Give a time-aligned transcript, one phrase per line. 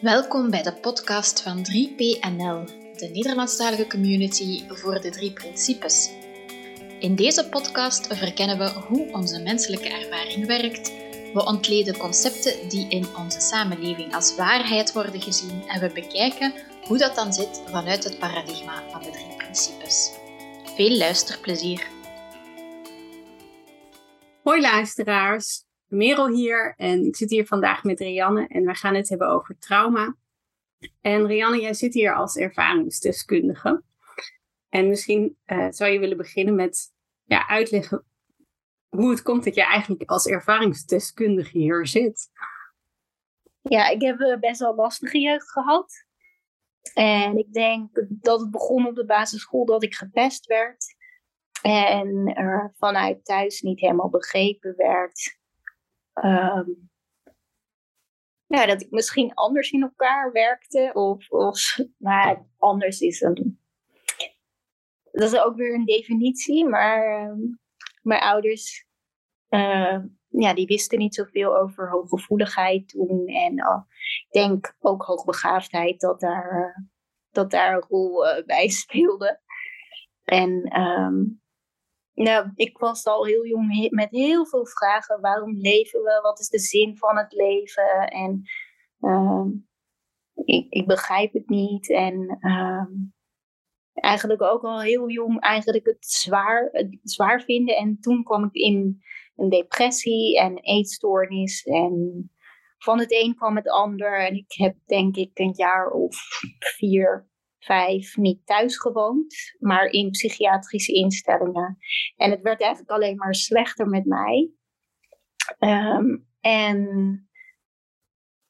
[0.00, 2.64] Welkom bij de podcast van 3PNL,
[2.96, 6.10] de Nederlandstalige community voor de drie principes.
[7.00, 10.92] In deze podcast verkennen we hoe onze menselijke ervaring werkt.
[11.34, 16.52] We ontleden concepten die in onze samenleving als waarheid worden gezien en we bekijken
[16.86, 20.10] hoe dat dan zit vanuit het paradigma van de drie principes.
[20.76, 21.86] Veel luisterplezier!
[24.42, 29.08] Hoi luisteraars, Merel hier en ik zit hier vandaag met Rianne en we gaan het
[29.08, 30.16] hebben over trauma.
[31.00, 33.82] En Rianne, jij zit hier als ervaringsdeskundige.
[34.68, 36.92] En misschien uh, zou je willen beginnen met
[37.24, 38.04] ja, uitleggen
[38.88, 42.30] hoe het komt dat je eigenlijk als ervaringsdeskundige hier zit.
[43.60, 46.06] Ja, ik heb uh, best wel lastige jeugd gehad.
[46.94, 50.96] En ik denk dat het begon op de basisschool dat ik gepest werd.
[51.62, 55.37] En er vanuit thuis niet helemaal begrepen werd
[56.24, 56.88] um,
[58.48, 60.90] ja, dat ik misschien anders in elkaar werkte.
[60.94, 63.60] Of, of maar anders is een.
[65.12, 67.48] Dat is ook weer een definitie, maar uh,
[68.02, 68.86] mijn ouders,
[69.48, 73.26] uh, ja, die wisten niet zoveel over hooggevoeligheid toen.
[73.26, 73.80] En uh,
[74.26, 76.86] ik denk ook hoogbegaafdheid dat daar,
[77.30, 79.40] dat daar een rol eh, bij speelde.
[80.24, 80.62] En
[82.18, 85.20] nou, ik was al heel jong met heel veel vragen.
[85.20, 86.18] Waarom leven we?
[86.22, 88.08] Wat is de zin van het leven?
[88.08, 88.42] En
[89.00, 89.44] uh,
[90.34, 91.90] ik, ik, begrijp het niet.
[91.90, 92.86] En uh,
[93.92, 97.76] eigenlijk ook al heel jong eigenlijk het zwaar, het zwaar vinden.
[97.76, 99.02] En toen kwam ik in
[99.36, 101.62] een depressie en eetstoornis.
[101.62, 102.30] En
[102.78, 104.18] van het een kwam het ander.
[104.26, 106.16] En ik heb denk ik een jaar of
[106.76, 107.27] vier
[107.58, 111.76] vijf niet thuis gewoond, maar in psychiatrische instellingen.
[112.16, 114.50] En het werd eigenlijk alleen maar slechter met mij.
[115.58, 117.28] Um, en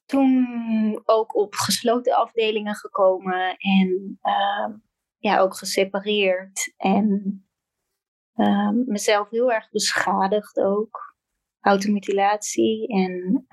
[0.05, 4.83] toen ook op gesloten afdelingen gekomen en um,
[5.17, 6.73] ja, ook gesepareerd.
[6.77, 7.43] En
[8.35, 11.17] um, mezelf heel erg beschadigd ook.
[11.59, 13.45] Automutilatie en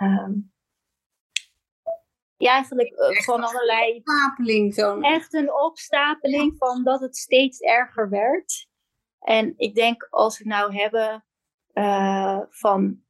[2.36, 3.96] ja, eigenlijk uh, van allerlei.
[3.96, 5.00] Opstapeling zo.
[5.00, 8.66] Echt een opstapeling van dat het steeds erger werd.
[9.18, 11.24] En ik denk als we het nou hebben
[11.74, 13.04] uh, van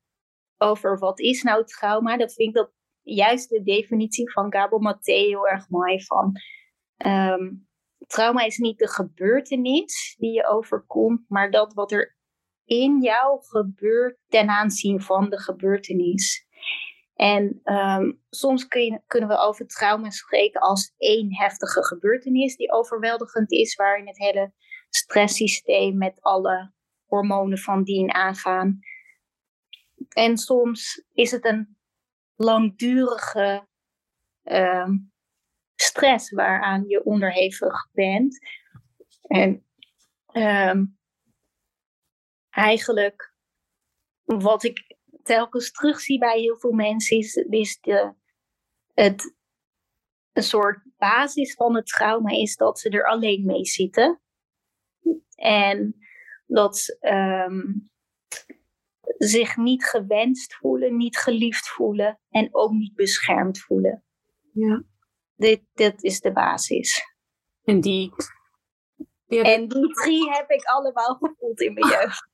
[0.59, 2.73] over wat is nou trauma, dat vind ik dat
[3.03, 6.33] juist de definitie van Gabor Maté heel erg mooi van.
[7.07, 7.69] Um,
[8.07, 12.17] trauma is niet de gebeurtenis die je overkomt, maar dat wat er
[12.65, 16.46] in jou gebeurt ten aanzien van de gebeurtenis.
[17.17, 18.67] En um, soms
[19.07, 24.53] kunnen we over trauma spreken als één heftige gebeurtenis die overweldigend is, waarin het hele
[24.89, 26.73] stresssysteem met alle
[27.05, 28.79] hormonen van dien aangaan.
[30.09, 31.77] En soms is het een
[32.35, 33.67] langdurige
[34.43, 35.13] um,
[35.75, 38.39] stress waaraan je onderhevig bent.
[39.23, 39.67] En
[40.33, 40.99] um,
[42.51, 43.35] eigenlijk
[44.25, 44.86] wat ik
[45.27, 48.15] telkens terugzie bij heel veel mensen, is, is de,
[48.95, 49.35] het,
[50.33, 54.21] een soort basis van het trauma is dat ze er alleen mee zitten.
[55.35, 55.97] En
[56.47, 56.97] dat ze
[57.49, 57.91] um,
[59.19, 64.05] zich niet gewenst voelen, niet geliefd voelen en ook niet beschermd voelen.
[64.53, 64.85] Ja.
[65.35, 67.15] Dit, dit is de basis.
[67.65, 68.13] En die,
[69.27, 72.29] die En die drie heb ik allemaal gevoeld in mijn jeugd.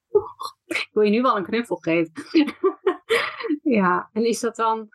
[0.66, 2.12] Ik wil je nu wel een knuffel geven.
[3.78, 4.88] ja, en is dat dan...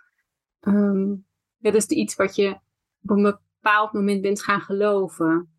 [0.61, 1.25] Um,
[1.57, 2.59] dat is iets wat je
[3.01, 5.51] op een bepaald moment bent gaan geloven.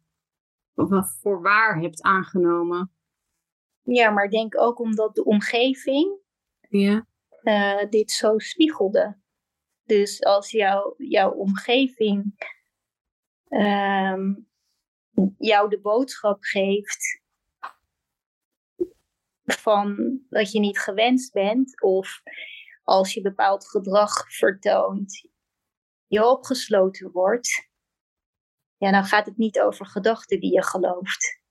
[0.75, 2.93] Of wat voor waar hebt aangenomen.
[3.83, 6.19] Ja, maar denk ook omdat de omgeving
[6.69, 7.07] ja.
[7.43, 9.19] Uh, dit zo spiegelde.
[9.85, 12.35] Dus als jou, jouw omgeving
[13.49, 14.49] um,
[15.39, 17.18] jou de boodschap geeft
[19.53, 22.23] van dat je niet gewenst bent of
[22.83, 25.29] als je bepaald gedrag vertoont,
[26.07, 27.69] je opgesloten wordt,
[28.77, 31.43] ja, dan gaat het niet over gedachten die je gelooft.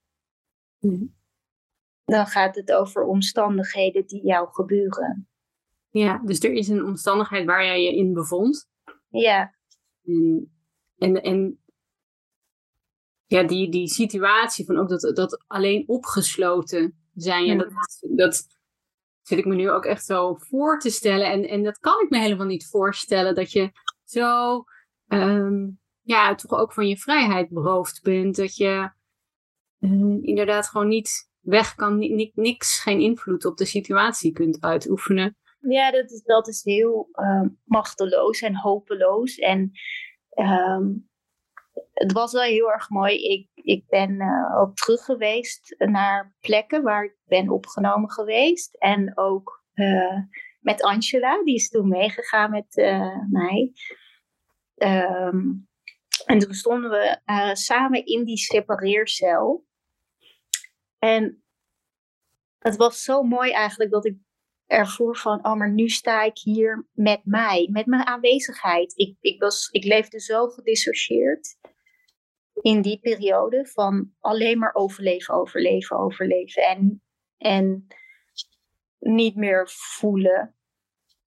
[0.78, 1.06] Mhm.
[2.04, 5.28] Dan gaat het over omstandigheden die jou gebeuren.
[5.88, 8.68] Ja, dus er is een omstandigheid waar jij je in bevond.
[9.08, 9.54] Ja.
[10.04, 10.52] En,
[10.96, 11.62] en, en
[13.24, 17.46] ja, die, die situatie van ook dat, dat alleen opgesloten zijn.
[17.46, 18.46] Ja, dat, dat
[19.22, 21.30] zit ik me nu ook echt zo voor te stellen.
[21.30, 23.34] En, en dat kan ik me helemaal niet voorstellen.
[23.34, 23.70] Dat je
[24.04, 24.64] zo,
[25.08, 28.36] um, ja, toch ook van je vrijheid beroofd bent.
[28.36, 28.90] Dat je
[29.80, 35.36] uh, inderdaad gewoon niet weg kan, ni niks, geen invloed op de situatie kunt uitoefenen.
[35.60, 39.38] Ja, dat is, dat is heel uh, machteloos en hopeloos.
[39.38, 39.72] En
[40.30, 40.86] ehm,
[41.92, 43.14] het was wel heel erg mooi.
[43.14, 48.74] Ik, ik ben uh, ook terug geweest naar plekken waar ik ben opgenomen geweest.
[48.74, 50.18] En ook uh,
[50.60, 53.72] met Angela, die is toen meegegaan met uh, mij.
[54.76, 55.68] Um,
[56.26, 57.18] en toen stonden we
[57.52, 59.66] samen in die separeercel.
[60.98, 61.42] En
[62.58, 64.16] het was zo mooi eigenlijk dat ik
[64.66, 68.92] ervoor van, oh, maar nu sta ik hier met mij, met mijn aanwezigheid.
[68.96, 71.58] Ik, ik, was, ik leefde zo gedissocieerd
[72.60, 76.62] in die periode van alleen maar overleven, overleven, overleven.
[76.62, 77.02] En,
[77.36, 77.86] en
[78.98, 80.54] niet meer voelen.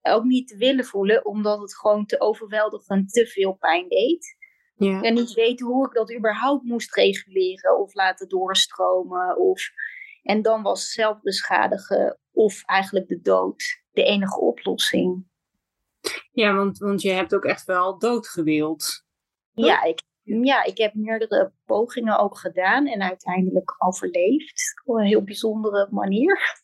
[0.02, 4.38] Ook niet willen voelen, omdat het gewoon te overweldigend te veel pijn deed.
[4.76, 5.02] Ja.
[5.02, 9.38] En niet weten hoe ik dat überhaupt moest reguleren of laten doorstromen.
[9.38, 9.70] Of,
[10.24, 15.30] en dan was zelfbeschadigen of eigenlijk de dood de enige oplossing.
[16.32, 19.06] Ja, want, want je hebt ook echt wel dood gewild.
[19.52, 20.02] Ja ik,
[20.40, 24.82] ja, ik heb meerdere pogingen ook gedaan en uiteindelijk overleefd.
[24.86, 26.62] Op een heel bijzondere manier.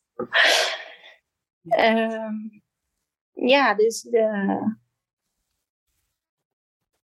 [1.64, 2.62] um,
[3.32, 4.60] ja, dus de,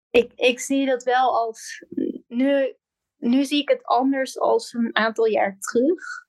[0.09, 1.85] ik, ik zie dat wel als.
[2.27, 2.75] Nu,
[3.17, 6.27] nu zie ik het anders als een aantal jaar terug.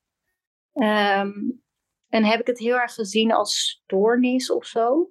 [0.72, 1.62] Um,
[2.08, 5.08] en heb ik het heel erg gezien als stoornis of zo.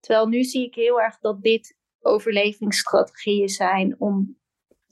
[0.00, 4.40] Terwijl nu zie ik heel erg dat dit overlevingsstrategieën zijn om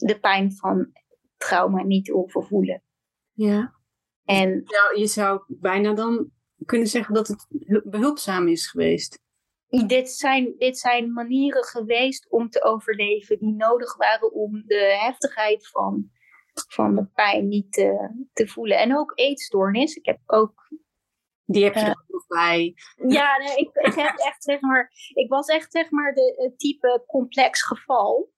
[0.07, 0.91] de pijn van
[1.37, 2.83] trauma niet te overvoelen.
[3.31, 3.75] Ja.
[4.23, 6.31] En ja, je zou bijna dan
[6.65, 7.47] kunnen zeggen dat het
[7.83, 9.19] behulpzaam is geweest.
[9.87, 15.67] Dit zijn, dit zijn manieren geweest om te overleven die nodig waren om de heftigheid
[15.67, 16.09] van,
[16.53, 18.77] van de pijn niet te, te voelen.
[18.77, 19.95] En ook eetstoornis.
[19.95, 20.69] Ik heb ook
[21.51, 22.73] die heb je er nog bij.
[23.07, 26.59] Ja, nee, ik, ik, heb echt, zeg maar, ik was echt zeg maar de het
[26.59, 28.31] type complex geval.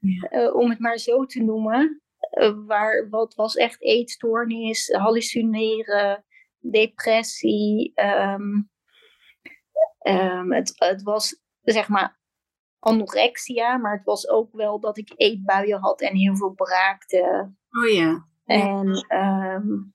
[0.00, 2.02] Uh, om het maar zo te noemen.
[2.30, 6.24] Uh, waar, wat was echt eetstoornis, hallucineren,
[6.58, 7.92] depressie.
[7.94, 8.70] Um,
[10.06, 12.18] um, het, het was zeg maar
[12.78, 17.52] anorexia, maar het was ook wel dat ik eetbuien had en heel veel braakte.
[17.70, 18.28] Oh ja.
[18.44, 19.94] En um,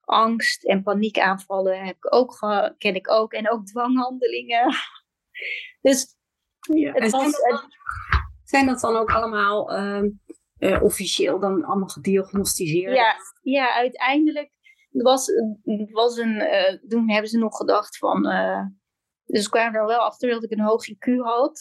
[0.00, 2.38] angst en paniekaanvallen heb ik ook
[2.78, 3.32] ken ik ook.
[3.32, 4.74] En ook dwanghandelingen.
[5.80, 6.16] Dus
[6.60, 6.92] ja.
[6.92, 7.36] het was,
[8.44, 10.02] zijn, dat dan, ook allemaal uh,
[10.58, 12.94] uh, officieel dan allemaal gediagnosticeerd?
[12.94, 14.50] Ja, ja uiteindelijk
[14.90, 15.30] was,
[15.90, 18.26] was een, uh, toen hebben ze nog gedacht van...
[18.26, 18.62] Uh,
[19.26, 21.60] dus kwamen er wel achter dat ik een hoog IQ had.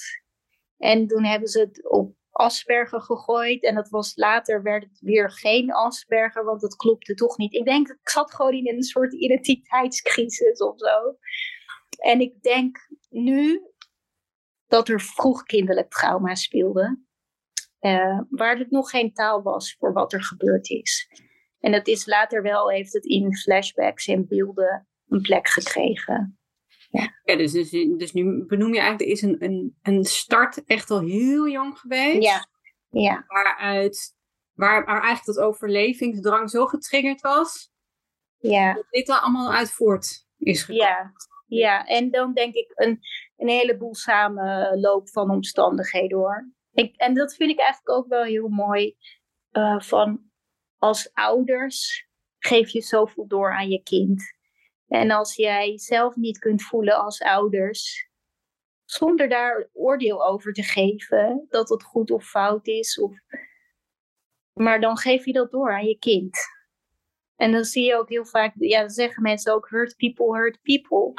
[0.77, 3.63] En toen hebben ze het op Asperger gegooid.
[3.63, 7.53] En dat was later werd het weer geen Asperger, want dat klopte toch niet.
[7.53, 11.15] Ik denk, ik zat gewoon in een soort identiteitscrisis of zo.
[11.97, 12.77] En ik denk
[13.09, 13.61] nu
[14.73, 17.03] dat er vroeg kinderlijk trauma speelde.
[17.81, 21.07] Uh, waar het nog geen taal was voor wat er gebeurd is.
[21.59, 26.39] En dat is later wel, heeft het in flashbacks en beelden een plek gekregen.
[26.89, 30.63] Ja, ja dus, dus, dus nu benoem je eigenlijk, er is een, een, een start
[30.63, 32.23] echt al heel jong geweest.
[32.23, 32.47] Ja,
[32.89, 33.23] ja.
[33.27, 34.15] Waaruit,
[34.53, 37.71] waar, waar eigenlijk dat overlevingsdrang zo getriggerd was.
[38.37, 38.73] Ja.
[38.73, 40.85] Dat dit er allemaal uit voort is gekomen.
[40.85, 41.11] Ja,
[41.47, 41.85] ja.
[41.85, 42.99] en dan denk ik een,
[43.43, 46.51] een heleboel samenloop van omstandigheden hoor.
[46.71, 48.95] Ik, en dat vind ik eigenlijk ook wel heel mooi.
[49.51, 50.31] Uh, van
[50.77, 52.07] als ouders
[52.39, 54.23] geef je zoveel door aan je kind.
[54.87, 58.09] En als jij zelf niet kunt voelen als ouders,
[58.85, 63.11] zonder daar oordeel over te geven dat het goed of fout is, of...
[64.53, 66.37] maar dan geef je dat door aan je kind.
[67.35, 71.13] En dan zie je ook heel vaak, ja, zeggen mensen ook: hurt people, hurt people.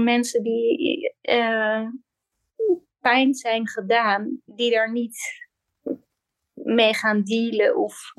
[0.00, 1.88] Mensen die uh,
[3.00, 5.18] pijn zijn gedaan, die daar niet
[6.52, 8.12] mee gaan dealen of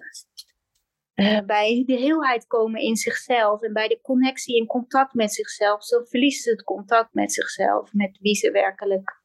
[1.15, 5.83] uh, bij de heelheid komen in zichzelf en bij de connectie in contact met zichzelf,
[5.83, 9.21] zo verliezen ze het contact met zichzelf, met wie ze werkelijk.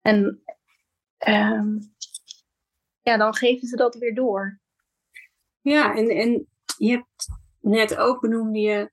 [0.00, 0.42] En
[1.28, 1.78] um,
[3.02, 4.60] ja, dan geven ze dat weer door.
[5.60, 6.48] Ja, en, en
[6.78, 7.28] je hebt
[7.60, 8.90] net ook benoemd je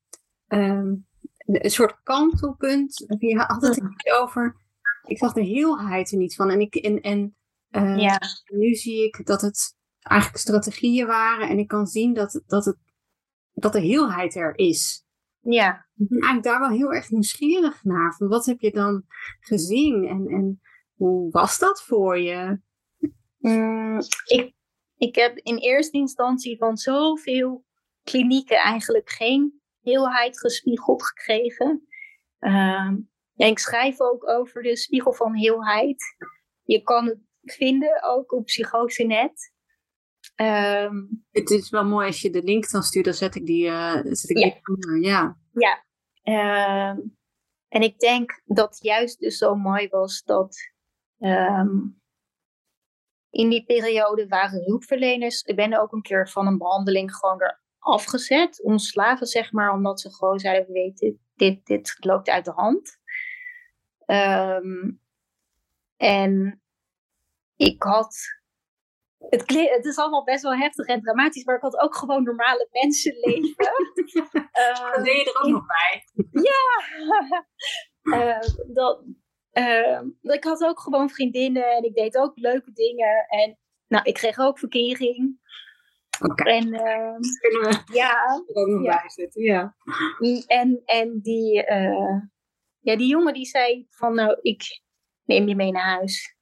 [0.48, 1.10] um,
[1.46, 3.06] een soort kantelpunt.
[3.20, 3.82] Je had het
[4.20, 4.56] over.
[5.04, 6.50] Ik zag de heelheid er niet van.
[6.50, 7.36] En, ik, en, en
[7.72, 8.20] uh, ja.
[8.46, 11.50] nu zie ik dat het eigenlijk strategieën waren.
[11.50, 12.78] En ik kan zien dat, dat, het,
[13.54, 15.06] dat de heelheid er is.
[15.40, 15.88] Ja.
[15.96, 18.16] Ik ben eigenlijk daar wel heel erg nieuwsgierig naar.
[18.16, 19.04] Van wat heb je dan
[19.40, 20.62] gezien en, en
[20.94, 22.60] hoe was dat voor je?
[23.38, 24.54] Mm, ik,
[24.98, 27.66] ik heb in eerste instantie van zoveel
[28.04, 31.88] klinieken eigenlijk geen heelheid gespiegeld gekregen.
[32.40, 32.92] Uh,
[33.36, 36.16] ik schrijf ook over de spiegel van heelheid
[36.64, 39.54] je kan het vinden ook op Psychosenet.
[40.36, 40.96] Ehm,
[41.32, 44.00] het is wel mooi als je de link dan stuurt, dan zet ik die, uh,
[44.04, 44.60] zet ik Ja.
[44.64, 45.02] die.
[45.02, 45.38] Ja.
[45.54, 45.86] Ja,
[46.22, 47.00] ehm,
[47.68, 50.58] en ik denk dat juist dus zo mooi was dat
[53.30, 55.42] in die periode waren hulpverleners.
[55.42, 60.00] Ik ben ook een keer van een behandeling gewoon weer afgezet, ontslagen zeg maar, omdat
[60.02, 62.98] ze gewoon zeiden: we weten, dit, dit loopt uit de hand.
[64.06, 64.92] Ehm,
[65.98, 66.62] en
[67.56, 68.40] ik had.
[69.30, 73.56] Het, is allemaal best wel heftig en dramatisch, maar ik had ook gewoon normale mensenleven.
[74.52, 76.04] Ehm, Dat deed je er ook in- nog bij.
[78.02, 78.40] Eh,
[78.74, 79.04] dat,
[79.52, 83.26] eh, ik had ook gewoon vriendinnen en ik deed ook leuke dingen.
[83.28, 83.58] En
[83.88, 85.40] nou, ik kreeg ook verkering.
[86.36, 89.00] En we ja, er ook nog Ja.
[89.00, 89.44] bij zetten.
[89.44, 89.75] Ja.
[90.48, 92.22] en, en die, eh,
[92.80, 94.82] ja, die jongen die zei van nou, ik
[95.24, 96.36] neem je mee naar huis.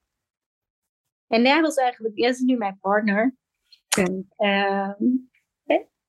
[1.28, 3.36] En hij was eigenlijk, dat is nu mijn partner.
[3.98, 4.24] Oké.
[4.36, 5.04] Ehm,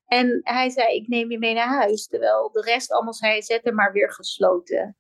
[0.07, 2.07] en hij zei, ik neem je mee naar huis.
[2.07, 4.97] Terwijl de rest allemaal zei, zet hem maar weer gesloten.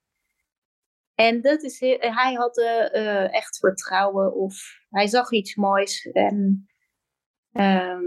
[1.15, 4.55] En dat is, hij had eh, eh, echt vertrouwen of
[4.91, 6.07] hij zag iets moois.
[6.07, 6.67] En
[7.53, 8.05] ehm,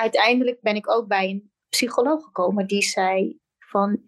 [0.00, 4.02] uiteindelijk ben ik ook bij een psycholoog gekomen die zei van,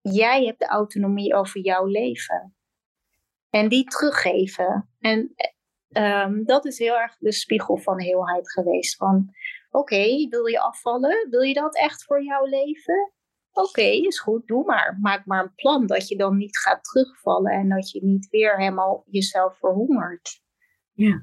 [0.00, 2.56] jij hebt de autonomie over jouw leven.
[3.50, 4.90] En die teruggeven.
[4.98, 5.34] En
[5.88, 8.96] Ehm, dat is heel erg de spiegel van heelheid geweest.
[8.96, 9.30] Van,
[9.70, 11.30] oké, wil je afvallen?
[11.30, 13.12] Wil je dat echt voor jouw leven?
[13.52, 14.98] Oké, is goed, doe maar.
[15.00, 18.58] Maak maar een plan dat je dan niet gaat terugvallen en dat je niet weer
[18.58, 20.40] helemaal jezelf verhongert.
[20.92, 21.22] Ja.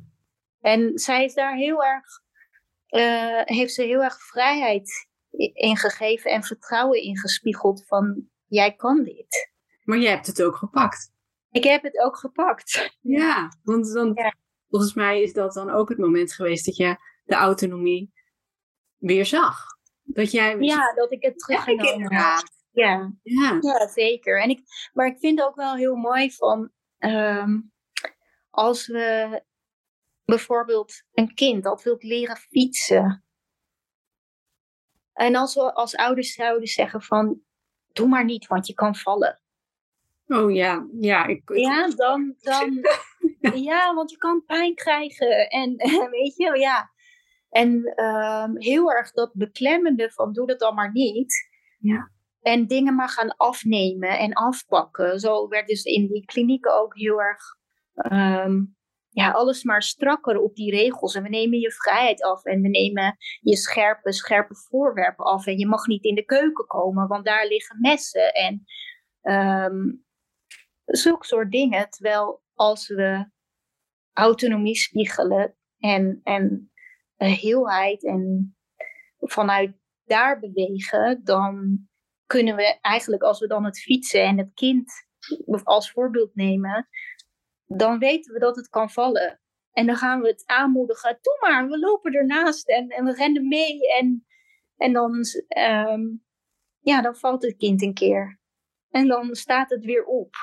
[0.60, 2.06] En zij is daar heel erg,
[2.96, 5.08] eh, heeft ze heel erg vrijheid
[5.40, 9.52] i- in gegeven en vertrouwen ingespiegeld van, jij kan dit.
[9.84, 11.12] Maar jij hebt het ook gepakt.
[11.52, 12.96] Ik heb het ook gepakt.
[13.02, 14.34] Ja, want dan, Ja.
[14.70, 18.14] volgens mij is dat dan ook het moment geweest dat je de autonomie
[18.98, 19.58] weer zag.
[20.04, 20.58] Dat jij...
[20.60, 21.94] Ja, dat ik het teruggenomen heb.
[21.96, 22.44] inderdaad.
[22.72, 23.14] Ja.
[23.24, 23.58] Ja.
[23.62, 24.42] Ja, zeker.
[24.42, 24.60] En ik,
[24.94, 27.60] maar ik vind ook wel heel mooi van ehm,
[28.50, 29.44] als we
[30.26, 33.24] bijvoorbeeld een kind dat wil leren fietsen.
[35.14, 37.42] En als we als ouders zouden zeggen van
[37.94, 39.40] doe maar niet, want je kan vallen.
[40.28, 41.26] Oh ja, ja.
[41.26, 42.82] Ik, Ja, dan, dan
[43.70, 45.48] ja, want je kan pijn krijgen.
[45.60, 45.76] En
[46.10, 46.94] weet je, ja.
[47.50, 51.50] En ehm, heel erg dat beklemmende van doe dat dan maar niet.
[51.80, 52.12] Ja.
[52.42, 55.20] En dingen maar gaan afnemen en afpakken.
[55.20, 57.42] Zo werd dus in die klinieken ook heel erg
[57.94, 58.64] ehm,
[59.16, 61.16] ja, alles maar strakker op die regels.
[61.16, 65.46] En we nemen je vrijheid af en we nemen je scherpe, scherpe voorwerpen af.
[65.46, 68.34] En je mag niet in de keuken komen, want daar liggen messen.
[68.34, 68.64] En
[69.22, 70.04] ehm
[70.86, 71.90] zulke soort dingen.
[71.90, 73.30] Terwijl als we
[74.14, 76.72] autonomie spiegelen en, en
[77.16, 78.56] heelheid en
[79.20, 81.80] vanuit daar bewegen, dan
[82.26, 84.92] kunnen we eigenlijk, als we dan het fietsen en het kind
[85.64, 86.88] als voorbeeld nemen,
[87.66, 89.40] dan weten we dat het kan vallen.
[89.72, 91.18] En dan gaan we het aanmoedigen.
[91.22, 93.94] Doe maar, we lopen ernaast en, en we rennen mee.
[93.94, 94.26] En,
[94.78, 96.02] en dan, ehm,
[96.80, 98.40] ja, dan valt het kind een keer.
[98.90, 100.36] En dan staat het weer op.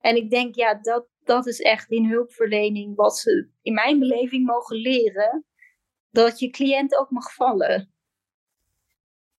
[0.00, 4.46] En ik denk, ja, dat, dat is echt in hulpverlening wat ze in mijn beleving
[4.46, 5.44] mogen leren.
[6.10, 7.92] Dat je cliënt ook mag vallen.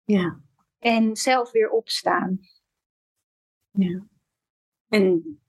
[0.03, 0.41] Ja.
[0.79, 2.39] En zelf weer opstaan.
[3.71, 4.07] ja.
[4.89, 5.42] En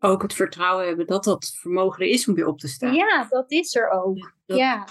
[0.00, 2.94] ook het vertrouwen hebben dat dat vermogen er is om weer op te staan.
[2.94, 4.32] Ja, dat is er ook.
[4.46, 4.88] Dat- Ja,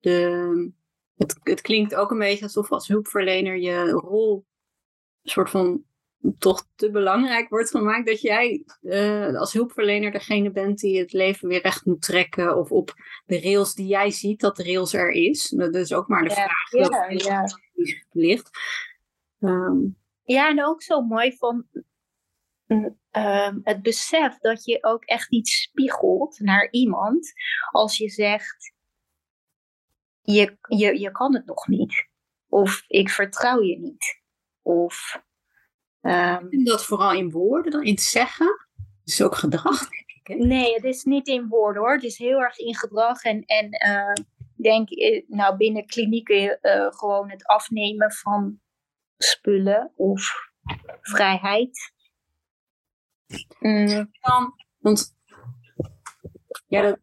[0.00, 0.70] de,
[1.16, 4.46] het, het klinkt ook een beetje alsof als hulpverlener je rol
[5.22, 5.84] een soort van
[6.38, 8.06] toch te belangrijk wordt gemaakt.
[8.06, 12.56] Dat jij eh, als hulpverlener degene bent die het leven weer recht moet trekken.
[12.56, 12.94] Of op
[13.26, 15.48] de rails die jij ziet, dat de rails er is.
[15.48, 16.70] Dat is ook maar de Ja, vraag.
[16.70, 17.44] ja, dat ja.
[18.12, 18.50] ligt.
[19.40, 19.76] Ehm,
[20.22, 21.66] ja, en ook zo mooi van
[23.10, 27.32] ehm, het besef dat je ook echt iets spiegelt naar iemand.
[27.70, 28.72] Als je zegt,
[30.20, 32.08] je, je, je kan het nog niet.
[32.48, 34.22] Of ik vertrouw je niet.
[34.62, 35.22] Of
[36.00, 38.66] ehm, en dat vooral in woorden, dan in het zeggen.
[39.04, 40.26] is ook gedrag, denk ik.
[40.26, 40.34] Hè?
[40.34, 41.92] Nee, het is niet in woorden hoor.
[41.92, 43.22] Het is heel erg in gedrag.
[43.22, 44.12] En, en eh,
[44.56, 48.60] ik denk, eh, nou binnen klinieken eh, gewoon het afnemen van
[49.18, 50.50] spullen of
[51.00, 51.92] vrijheid.
[53.58, 55.14] Mm, dan, want
[56.66, 56.98] ja, dat,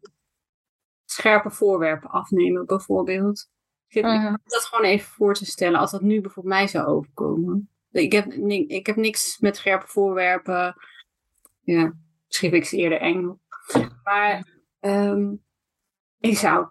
[1.05, 3.49] scherpe voorwerpen afnemen bijvoorbeeld.
[3.87, 6.87] Ik zit mm, dat gewoon even voor te stellen als dat nu bijvoorbeeld mij zou
[6.87, 7.69] overkomen.
[7.91, 8.33] Ik heb,
[8.67, 10.75] ik heb niks met scherpe voorwerpen.
[11.61, 11.93] Ja,
[12.27, 13.39] schreef ik ze eerder eng.
[14.03, 14.47] Maar
[14.79, 15.33] ehm,
[16.19, 16.67] ik zou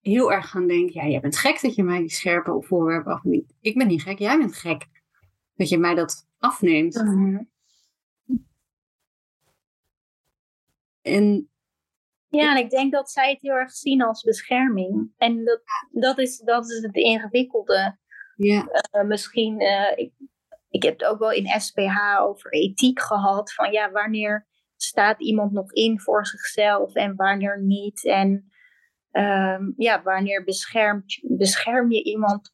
[0.00, 3.52] heel erg gaan denken, ja, jij bent gek dat je mij die scherpe voorwerpen afneemt.
[3.60, 4.86] Ik ben niet gek, jij bent gek
[5.56, 6.94] dat je mij dat afneemt.
[6.94, 7.42] Mhm.
[11.04, 11.50] En
[12.28, 15.12] Ja, en ik denk dat zij het heel erg zien als bescherming.
[15.16, 17.98] En dat, dat, is, dat is het ingewikkelde.
[18.36, 20.12] ja, Eh, misschien, eh, ik,
[20.68, 23.52] ik heb het ook wel in SPH over ethiek gehad.
[23.52, 24.46] Van ja, wanneer
[24.76, 28.04] staat iemand nog in voor zichzelf en wanneer niet?
[28.04, 28.52] En
[29.10, 32.52] ehm, ja, wanneer beschermt, bescherm je iemand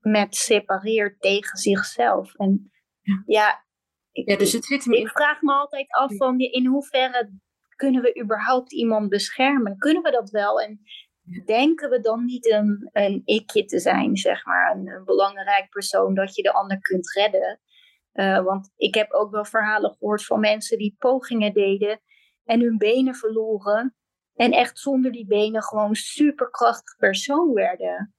[0.00, 2.34] met separeer tegen zichzelf?
[2.34, 2.70] En
[3.02, 3.22] Ja.
[3.26, 3.64] ja,
[4.12, 7.30] ik, ja, dus het zit hem ik vraag me altijd af van in hoeverre
[7.76, 9.78] kunnen we überhaupt iemand beschermen?
[9.78, 10.60] Kunnen we dat wel?
[10.60, 10.80] En
[11.44, 16.14] denken we dan niet een, een ikje te zijn, zeg maar, een, een belangrijk persoon
[16.14, 17.60] dat je de ander kunt redden?
[18.12, 22.00] Eh, want ik heb ook wel verhalen gehoord van mensen die pogingen deden
[22.44, 23.96] en hun benen verloren.
[24.34, 28.14] En echt zonder die benen gewoon superkrachtig persoon werden.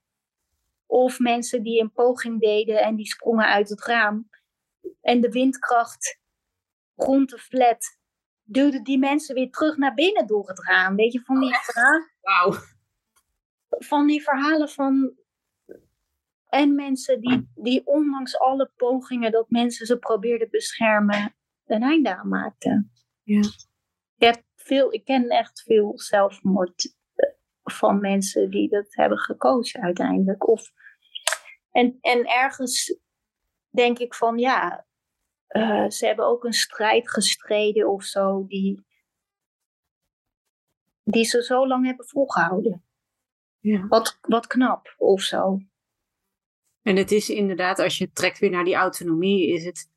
[0.86, 4.28] Of mensen die een poging deden en die sprongen uit het raam.
[5.00, 6.20] En de windkracht
[6.94, 7.97] rond de flat
[8.50, 10.96] duwde die mensen weer terug naar binnen door het raam.
[10.96, 12.54] Weet je, van die, verha- Wauw.
[13.68, 15.16] van die verhalen van.
[16.48, 21.34] En mensen die, die ondanks alle pogingen dat mensen ze probeerden beschermen,
[21.66, 22.92] een einde aan maakten.
[23.22, 23.38] Ja.
[23.38, 27.30] Ik, heb veel, ik ken echt veel zelfmoord eh,
[27.62, 30.48] van mensen die dat hebben gekozen uiteindelijk.
[30.48, 30.70] Of,
[31.70, 32.98] en, en ergens
[33.70, 34.86] denk ik van ja,
[35.48, 38.86] eh, ze hebben ook een strijd gestreden of zo, die,
[41.04, 42.82] die ze zo lang hebben volgehouden.
[43.58, 43.86] Ja.
[43.86, 45.58] Wat, wat knap of zo.
[46.82, 49.90] En het is inderdaad, als je trekt weer naar die autonomie, is het,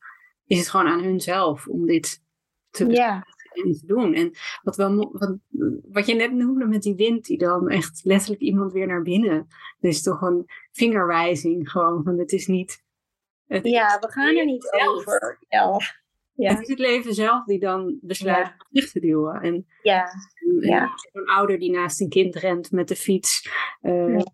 [0.45, 2.23] is het gewoon aan hunzelf om dit
[2.69, 4.13] te Ja, en te doen.
[4.13, 5.37] En wat, wel, wat,
[5.91, 9.47] wat je net noemde met die wind, die dan echt letterlijk iemand weer naar binnen.
[9.79, 12.83] Dat is toch een vingerwijzing gewoon van het is niet.
[13.63, 15.37] Ja we gaan er niet over.
[15.49, 15.77] Ja,
[16.33, 16.49] ja.
[16.51, 18.51] het is het leven zelf die dan besluit Ja.
[18.57, 19.41] om dicht te duwen.
[19.41, 20.03] En, ja,
[20.35, 20.89] en Ja.
[21.11, 23.49] zo'n ouder die naast een kind rent met de fiets.
[23.81, 24.25] eh, Ja.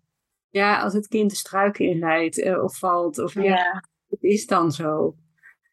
[0.48, 0.80] ja.
[0.82, 3.18] als het kind de struiken inleidt eh, of valt.
[3.18, 3.84] Of, ja.
[4.08, 5.16] het is dan zo.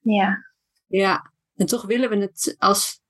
[0.01, 0.45] ja,
[0.87, 3.01] Ja, en toch willen we het als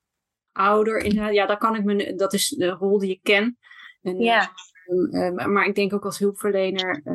[0.51, 0.97] ouder.
[0.97, 2.15] inderdaad, Ja, dat kan ik me.
[2.15, 3.57] Dat is de rol die ik ken.
[4.01, 4.51] En, ja,
[5.11, 7.01] eh, maar ik denk ook als hulpverlener.
[7.03, 7.13] eh,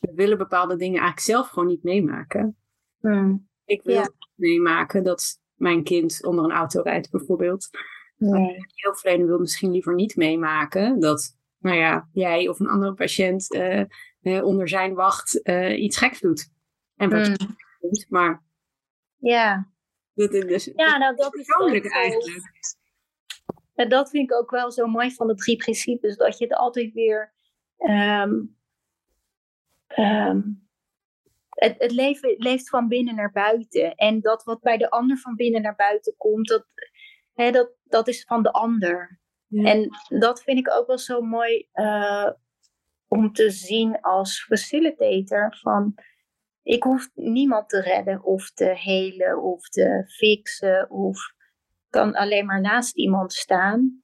[0.00, 2.56] we willen bepaalde dingen eigenlijk zelf gewoon niet meemaken.
[3.00, 4.00] Hmm, Ik wil Ja.
[4.02, 7.68] niet meemaken dat mijn kind onder een auto rijdt, bijvoorbeeld.
[8.16, 12.94] nee, De hulpverlener wil misschien liever niet meemaken dat, nou ja, jij of een andere
[12.94, 13.80] patiënt eh,
[14.20, 16.50] eh, onder zijn wacht eh, iets geks doet.
[16.96, 18.42] En wat je Hmm, doet, maar
[19.16, 19.70] ja.
[20.14, 22.54] dat is dus Ja, nou dat is persoonlijk eigenlijk.
[23.74, 26.16] En dat vind ik ook wel zo mooi van de drie principes.
[26.16, 27.34] Dat je het altijd weer.
[27.76, 28.34] ehm,
[29.96, 30.40] ehm,
[31.48, 33.94] het, het leven leeft van binnen naar buiten.
[33.94, 36.66] En dat wat bij de ander van binnen naar buiten komt, dat,
[37.34, 39.20] hè, dat, dat is van de ander.
[39.46, 39.70] Ja.
[39.70, 42.30] En dat vind ik ook wel zo mooi eh,
[43.08, 45.56] om te zien als facilitator.
[45.60, 45.94] Van,
[46.62, 50.90] ik hoef niemand te redden of te helen of te fixen.
[50.90, 51.34] Of
[51.90, 54.02] kan alleen maar naast iemand staan.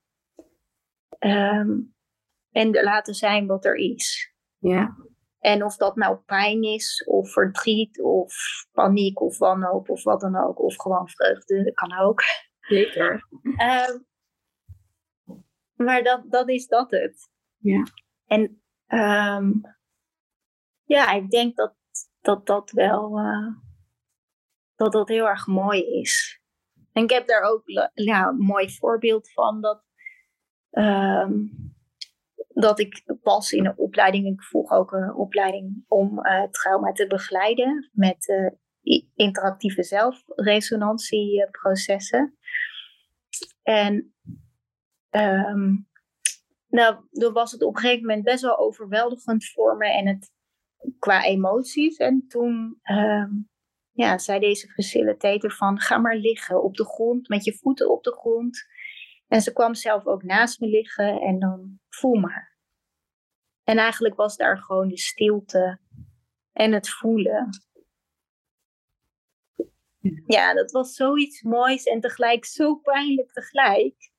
[1.18, 1.70] Ehm,
[2.50, 4.35] en laten zijn wat er is.
[4.59, 4.96] Ja,
[5.42, 8.35] En of dat nou pijn is, of verdriet, of
[8.72, 10.61] paniek, of wanhoop, of wat dan ook.
[10.61, 12.22] Of gewoon vreugde, dat kan ook.
[12.61, 13.28] zeker.
[13.57, 13.98] Ehm,
[15.74, 17.31] maar dat, dat is dat het.
[17.57, 17.87] Ja.
[18.26, 19.52] En ehm,
[20.85, 21.74] ja, ik denk dat
[22.20, 23.48] dat, dat wel eh,
[24.74, 26.40] dat dat heel erg mooi is.
[26.92, 27.62] En ik heb daar ook
[27.94, 29.85] ja, een mooi voorbeeld van dat,
[30.70, 31.33] ehm,
[32.54, 37.06] dat ik pas in een opleiding, ik volg ook een opleiding om eh, trauma te
[37.06, 38.50] begeleiden met eh,
[39.14, 42.36] interactieve zelfresonantieprocessen.
[43.62, 44.14] En
[45.10, 45.76] ehm,
[46.68, 50.32] nou, dan was het op een gegeven moment best wel overweldigend voor me en het
[50.98, 51.96] qua emoties.
[51.96, 53.30] En toen ehm,
[53.92, 58.04] ja, zei deze facilitator van ga maar liggen op de grond met je voeten op
[58.04, 58.66] de grond.
[59.28, 62.57] En ze kwam zelf ook naast me liggen en dan voel maar.
[63.64, 65.81] En eigenlijk was daar gewoon de stilte
[66.52, 67.48] en het voelen.
[70.26, 74.11] Ja, dat was zoiets moois en tegelijk zo pijnlijk tegelijk.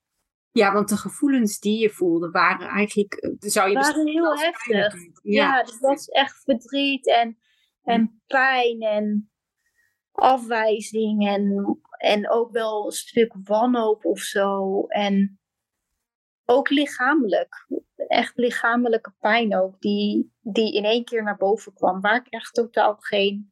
[0.51, 4.93] Ja, want de gevoelens die je voelde waren eigenlijk, eh, zou je waren heel heftig.
[5.21, 7.37] Ja, Ja, het was echt verdriet en,
[7.83, 9.31] en pijn en
[10.11, 14.81] afwijzing en, en ook wel een stuk wanhoop of zo.
[14.87, 15.39] En
[16.45, 17.67] ook lichamelijk.
[17.95, 19.81] Echt lichamelijke pijn ook.
[19.81, 22.01] Die, die in één keer naar boven kwam.
[22.01, 23.51] Waar ik echt totaal geen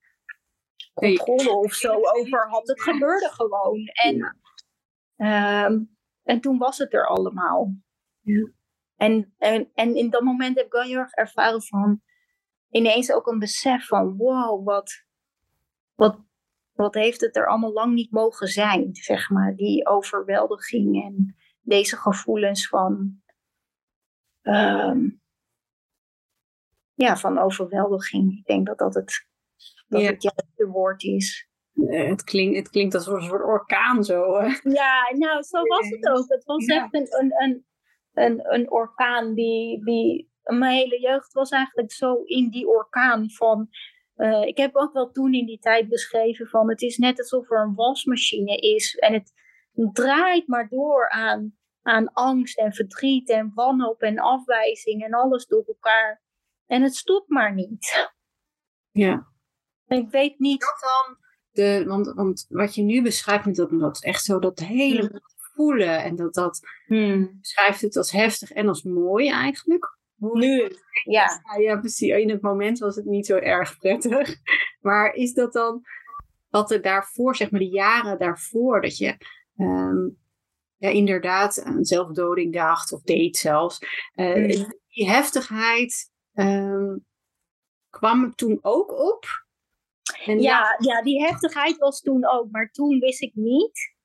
[0.93, 2.67] controle of zo over had.
[2.67, 3.86] Het gebeurde gewoon.
[3.86, 4.38] En,
[5.15, 5.80] ehm,
[6.23, 7.75] en toen was het er allemaal.
[8.21, 8.49] Ja.
[8.95, 12.01] En, en, en in dat moment heb ik wel heel erg ervaren van
[12.69, 15.06] ineens ook een besef van wow, wat,
[15.95, 16.19] wat,
[16.73, 19.56] wat heeft het er allemaal lang niet mogen zijn, zeg maar.
[19.56, 23.21] Die overweldiging en deze gevoelens van,
[24.41, 25.10] ehm,
[26.93, 28.38] ja, van overweldiging.
[28.38, 29.28] Ik denk dat dat het,
[29.88, 31.50] dat het juiste woord is.
[31.86, 34.39] het, klinkt, het klinkt als een soort orkaan zo.
[34.39, 34.45] Hè?
[34.63, 36.26] Ja, nou, zo was het ook.
[36.28, 37.65] Het was echt een, een, een,
[38.13, 43.69] een, een orkaan die, die mijn hele jeugd was eigenlijk zo in die orkaan van.
[44.15, 47.52] Uh, ik heb ook wel toen in die tijd beschreven van het is net alsof
[47.52, 49.34] er een wasmachine is en het
[49.93, 55.63] draait maar door aan, aan angst en verdriet en wanhoop en afwijzing en alles door
[55.67, 56.21] elkaar.
[56.65, 58.12] En het stopt maar niet.
[58.91, 59.27] Ja.
[59.88, 60.60] Ik weet niet.
[60.60, 61.17] dan
[61.51, 65.21] de, want, want wat je nu beschrijft, met dat, dat echt zo dat hele hmm.
[65.53, 67.38] voelen en dat dat hmm.
[67.39, 69.99] beschrijft het als heftig en als mooi eigenlijk.
[70.15, 70.71] Nu,
[71.03, 71.41] ja.
[71.60, 72.10] Ja, precies.
[72.10, 74.36] In het moment was het niet zo erg prettig.
[74.79, 75.81] Maar is dat dan
[76.49, 79.17] wat er daarvoor, zeg maar de jaren daarvoor, dat je
[79.62, 80.10] ehm,
[80.78, 83.80] ja, inderdaad aan zelfdoding dacht of deed zelfs.
[84.15, 87.06] Uh, Die heftigheid um,
[87.89, 89.26] kwam toen ook op.
[90.26, 92.52] En ja, ja, die heftigheid was toen ook.
[92.52, 93.95] Maar toen wist ik niet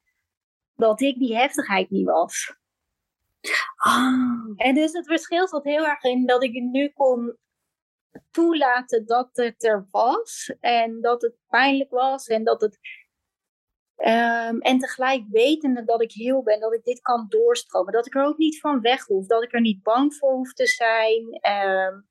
[0.75, 2.57] dat ik die heftigheid niet was.
[3.87, 4.53] Oh.
[4.57, 7.37] En dus het verschil zat heel erg in dat ik nu kon
[8.31, 10.55] toelaten dat het er was.
[10.61, 12.27] En dat het pijnlijk was.
[12.27, 12.79] En dat het.
[13.99, 17.93] Um, en tegelijk wetende dat ik heel ben, dat ik dit kan doorstromen.
[17.93, 19.27] Dat ik er ook niet van weg hoef.
[19.27, 21.23] Dat ik er niet bang voor hoef te zijn.
[21.25, 22.07] Um,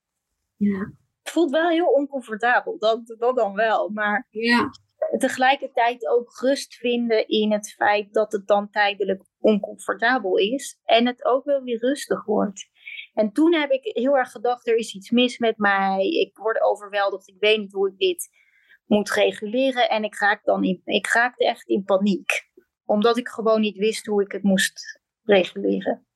[0.55, 0.93] ja.
[1.21, 3.89] Het voelt wel heel oncomfortabel, dat, dat dan wel.
[3.89, 4.69] Maar ja.
[5.17, 11.25] tegelijkertijd ook rust vinden in het feit dat het dan tijdelijk oncomfortabel is en het
[11.25, 12.69] ook wel weer rustig wordt.
[13.13, 16.61] En toen heb ik heel erg gedacht, er is iets mis met mij, ik word
[16.61, 18.29] overweldigd, ik weet niet hoe ik dit
[18.85, 22.49] moet reguleren en ik, raak dan in, ik raakte echt in paniek,
[22.85, 26.07] omdat ik gewoon niet wist hoe ik het moest reguleren.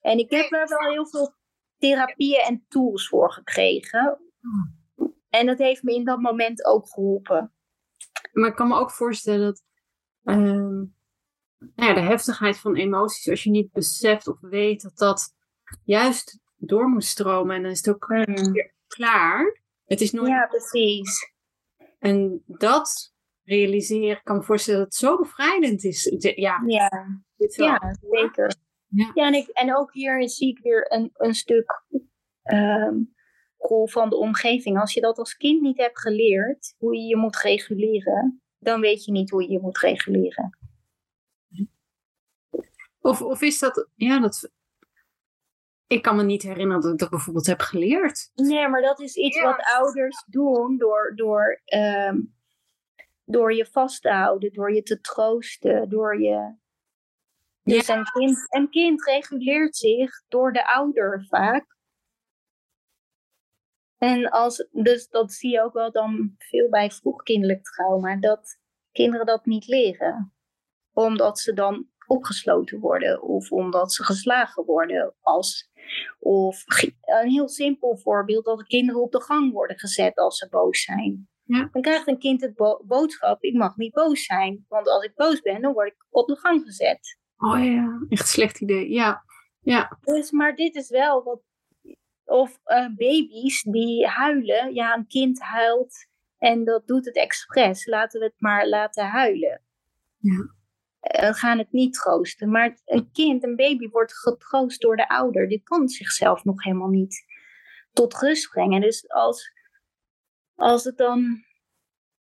[0.00, 1.34] En ik heb er wel heel veel
[1.78, 4.18] therapieën en tools voor gekregen.
[5.28, 7.52] En dat heeft me in dat moment ook geholpen.
[8.32, 9.62] Maar ik kan me ook voorstellen dat
[10.24, 10.84] ehm,
[11.58, 15.34] nou ja, de heftigheid van emoties, als je niet beseft of weet dat dat
[15.84, 19.62] juist door moet stromen en dan is het ook weer klaar.
[19.84, 20.28] Het is nooit.
[20.28, 21.33] Ja, precies.
[22.04, 23.14] En dat
[23.44, 26.14] realiseren, kan me voorstellen dat het zo bevrijdend is.
[26.18, 26.90] Ja, ja.
[27.36, 28.54] ja zeker.
[28.88, 31.84] Ja, ja en, ik, en ook hier zie ik weer een, een stuk
[32.42, 33.14] um,
[33.58, 34.80] rol van de omgeving.
[34.80, 39.04] Als je dat als kind niet hebt geleerd, hoe je je moet reguleren, dan weet
[39.04, 40.58] je niet hoe je je moet reguleren.
[43.00, 44.50] Of, of is dat, ja, dat.
[45.94, 48.30] Ik kan me niet herinneren dat ik dat bijvoorbeeld heb geleerd.
[48.34, 52.20] Nee, maar dat is iets wat ouders doen door, door, ehm,
[53.24, 56.56] door je vast te houden, door je te troosten, door je.
[57.62, 61.76] Dus een, kind, een kind reguleert zich door de ouder vaak.
[63.98, 68.58] En als, dus dat zie je ook wel dan veel bij vroegkindelijk trauma, dat
[68.92, 70.34] kinderen dat niet leren.
[70.92, 75.14] Omdat ze dan opgesloten worden of omdat ze geslagen worden.
[75.20, 75.70] Als,
[76.18, 76.64] of
[77.00, 80.82] een heel simpel voorbeeld dat de kinderen op de gang worden gezet als ze boos
[80.82, 81.28] zijn.
[81.44, 81.68] Ja.
[81.72, 84.64] Dan krijgt een kind het boodschap, ik mag niet boos zijn.
[84.68, 87.18] Want als ik boos ben, dan word ik op de gang gezet.
[87.36, 88.90] Oh ja, echt een slecht idee.
[88.90, 89.24] Ja.
[89.60, 89.98] ja.
[90.00, 91.42] Dus, maar dit is wel wat...
[92.24, 94.74] Of uh, baby's die huilen.
[94.74, 97.86] Ja, een kind huilt en dat doet het expres.
[97.86, 99.62] Laten we het maar laten huilen.
[100.18, 100.54] Ja.
[101.04, 102.50] Uh, gaan het niet troosten.
[102.50, 105.48] Maar een kind, een baby, wordt getroost door de ouder.
[105.48, 107.24] Die kan zichzelf nog helemaal niet
[107.92, 108.80] tot rust brengen.
[108.80, 109.52] Dus als,
[110.54, 111.44] als het dan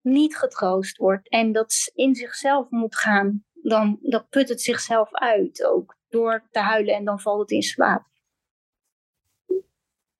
[0.02, 5.66] niet getroost wordt en dat in zichzelf moet gaan, dan, dan put het zichzelf uit
[5.66, 5.98] ook.
[6.10, 8.08] Door te huilen en dan valt het in slaap.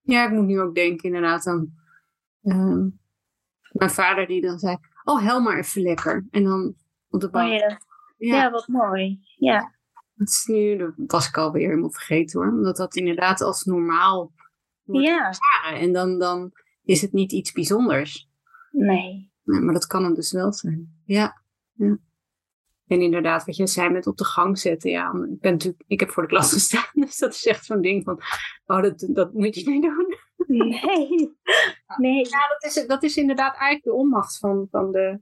[0.02, 1.74] Ja, ik moet nu ook denken inderdaad aan
[2.42, 2.86] uh,
[3.72, 6.28] mijn vader die dan zei, oh hel maar even lekker.
[6.32, 6.76] En dan
[7.10, 7.52] op de bank.
[7.52, 7.80] Oh, ja.
[8.52, 9.20] Wat mooi.
[9.36, 9.72] Ja.
[10.16, 12.52] Dat is nu, dat was ik alweer helemaal vergeten hoor.
[12.52, 14.32] Omdat dat inderdaad als normaal
[14.84, 15.34] wordt ja.
[15.74, 16.52] En dan, dan
[16.84, 18.30] is het niet iets bijzonders.
[18.72, 19.32] Nee.
[19.44, 19.60] nee.
[19.60, 21.02] Maar dat kan het dus wel zijn.
[21.06, 21.42] Ja.
[21.74, 21.98] ja.
[22.88, 24.92] En inderdaad, wat je zei met op de gang zetten.
[24.92, 26.90] Ja, ik, ben natuurlijk, ik heb voor de klas gestaan.
[27.06, 28.22] Dus dat is echt zo'n ding van,
[28.66, 30.18] oh, dat, dat moet je niet doen.
[30.48, 31.10] Nee.
[31.98, 32.30] nee.
[32.30, 35.20] Ja, dat is, dat is inderdaad eigenlijk de onmacht van, van, de,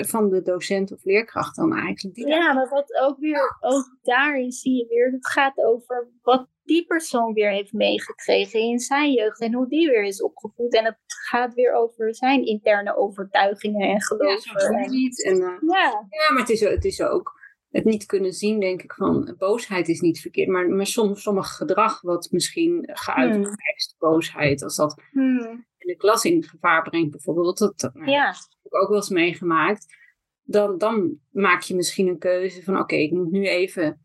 [0.00, 2.14] van de docent of leerkracht dan eigenlijk.
[2.14, 6.48] Die ja, maar wat ook weer, ook daarin zie je weer, het gaat over wat
[6.62, 10.74] die persoon weer heeft meegekregen in zijn jeugd en hoe die weer is opgevoed.
[10.74, 14.72] En het gaat weer over zijn interne overtuigingen en geloven.
[14.72, 15.24] Ja, niet.
[15.24, 16.06] En, uh, ja.
[16.08, 17.38] ja, maar het is, het is ook
[17.70, 20.48] het niet kunnen zien, denk ik, van boosheid is niet verkeerd.
[20.48, 23.54] Maar, maar soms, sommig gedrag wat misschien geuit hmm.
[23.76, 25.66] is, boosheid, als dat hmm.
[25.76, 28.34] in de klas in gevaar brengt bijvoorbeeld, dat, ja.
[28.70, 29.98] Ik ook wel eens meegemaakt.
[30.42, 34.00] Dan, dan maak je misschien een keuze van oké, ik moet nu even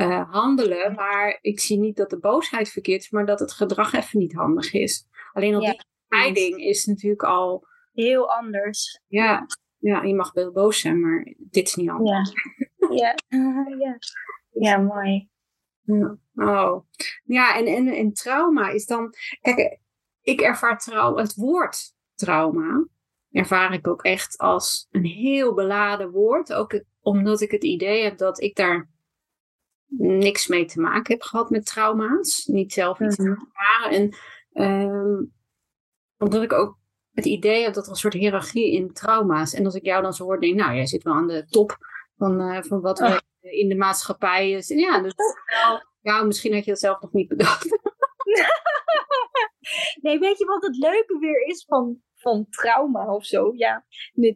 [0.00, 3.92] uh, handelen, maar ik zie niet dat de boosheid verkeerd is, maar dat het gedrag
[3.92, 5.06] even niet handig is.
[5.32, 7.70] Alleen al die scheiding is natuurlijk al...
[7.92, 9.00] Heel anders.
[9.06, 9.46] Ja,
[9.78, 12.32] ja, je mag wel boos zijn, maar dit is niet anders.
[12.78, 13.14] Ja, ja.
[13.78, 13.98] ja.
[14.50, 15.28] ja mooi.
[16.34, 16.84] Oh.
[17.24, 19.14] Ja, en, en, en trauma is dan...
[19.40, 19.78] Kijk,
[20.20, 22.86] ik ervaar trauma, het woord trauma
[23.32, 26.52] ervaar ik ook echt als een heel beladen woord.
[26.52, 28.90] Ook omdat ik het idee heb dat ik daar
[29.98, 32.44] niks mee te maken heb gehad met trauma's.
[32.46, 34.12] Niet zelf iets mm ervaren.
[34.54, 35.32] En um,
[36.18, 36.78] omdat ik ook
[37.12, 39.54] het idee heb dat er een soort hiërarchie in trauma's.
[39.54, 41.44] En als ik jou dan zo hoor, denk ik, nou, jij zit wel aan de
[41.46, 41.76] top
[42.16, 43.18] van, uh, van wat oh.
[43.40, 44.68] we in de maatschappij is.
[44.68, 45.14] Ja, dus
[46.00, 47.64] ja, misschien had je dat zelf nog niet bedacht.
[50.02, 53.52] nee, weet je wat het leuke weer is van, van trauma of zo?
[53.54, 53.84] Ja,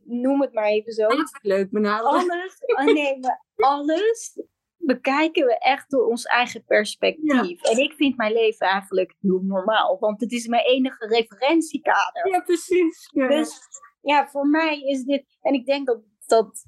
[0.05, 1.07] noem het maar even zo.
[1.07, 2.31] Alles leuk benaderen.
[2.31, 4.41] Alles, oh nee, maar alles
[4.77, 7.63] bekijken we echt door ons eigen perspectief.
[7.63, 12.29] En ik vind mijn leven eigenlijk heel normaal, want het is mijn enige referentiekader.
[12.29, 13.11] Ja, precies.
[13.13, 13.29] Ja.
[13.29, 13.59] Dus
[14.01, 16.67] ja, voor mij is dit, en ik denk dat, dat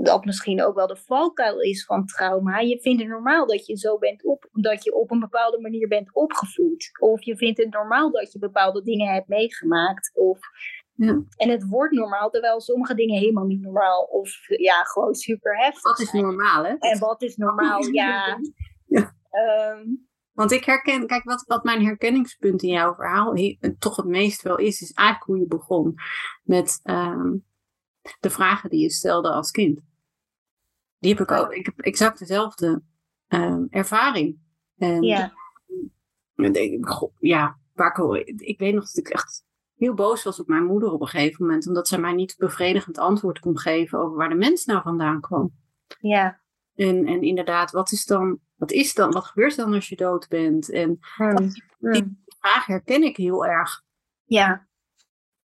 [0.00, 2.58] dat misschien ook wel de valkuil is van trauma.
[2.58, 5.88] Je vindt het normaal dat je zo bent op, dat je op een bepaalde manier
[5.88, 6.90] bent opgevoed.
[7.00, 10.10] Of je vindt het normaal dat je bepaalde dingen hebt meegemaakt.
[10.14, 10.38] Of
[10.94, 11.22] ja.
[11.36, 15.82] En het wordt normaal, terwijl sommige dingen helemaal niet normaal of ja, gewoon super heftig.
[15.82, 16.74] Wat is normaal, hè?
[16.78, 18.38] En wat is normaal, ja.
[18.86, 19.14] ja.
[19.30, 19.84] Ehm,
[20.32, 23.34] Want ik herken, kijk, wat, wat mijn herkenningspunt in jouw verhaal
[23.78, 25.94] toch het meest wel is, is eigenlijk hoe je begon
[26.42, 27.34] met ehm,
[28.20, 29.80] de vragen die je stelde als kind.
[30.98, 32.82] Die heb ik ook, ik heb exact dezelfde
[33.28, 34.38] um, ervaring.
[34.76, 35.32] En, ja.
[37.18, 39.44] ja, waar ik, ik weet nog dat ik echt
[39.76, 41.66] heel boos was op mijn moeder op een gegeven moment.
[41.66, 45.52] Omdat zij mij niet bevredigend antwoord kon geven over waar de mens nou vandaan kwam.
[46.00, 46.40] Ja.
[46.74, 50.28] En, en inderdaad, wat is dan, wat is dan, wat gebeurt dan als je dood
[50.28, 50.70] bent?
[50.70, 51.36] En hmm.
[51.36, 52.24] die, hmm.
[52.38, 53.82] vraag herken ik heel erg.
[54.24, 54.67] Ja.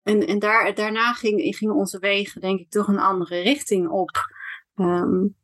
[0.07, 4.35] En, en daar, daarna ging, gingen onze wegen, denk ik, toch een andere richting op.
[4.75, 5.35] Um,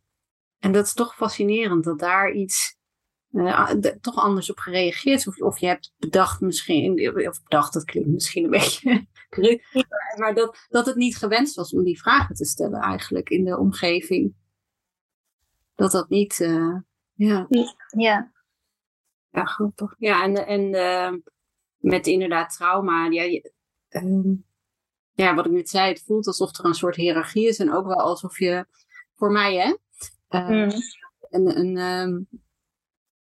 [0.59, 2.77] en dat is toch fascinerend dat daar iets
[3.31, 3.69] uh,
[4.01, 5.27] toch anders op gereageerd.
[5.27, 9.07] Of, of je hebt bedacht misschien, of bedacht, dat klinkt misschien een beetje
[10.19, 13.57] maar dat, dat het niet gewenst was om die vragen te stellen eigenlijk in de
[13.57, 14.33] omgeving.
[15.75, 16.77] Dat dat niet, uh,
[17.13, 17.47] ja.
[17.89, 18.31] Ja.
[19.29, 19.95] Ja, grappig.
[19.97, 21.19] Ja, en, en uh,
[21.77, 23.41] met inderdaad trauma, ja,
[23.89, 24.35] uh,
[25.13, 27.85] ja, wat ik net zei, het voelt alsof er een soort hiërarchie is en ook
[27.85, 28.65] wel alsof je,
[29.15, 29.75] voor mij hè,
[30.39, 30.71] mm.
[31.29, 32.27] een, een um,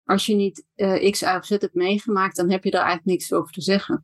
[0.09, 3.09] als je niet uh, X, Y of Z hebt meegemaakt, dan heb je daar eigenlijk
[3.09, 4.03] niks over te zeggen.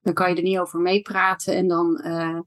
[0.00, 2.38] Dan kan je er niet over meepraten en dan uh,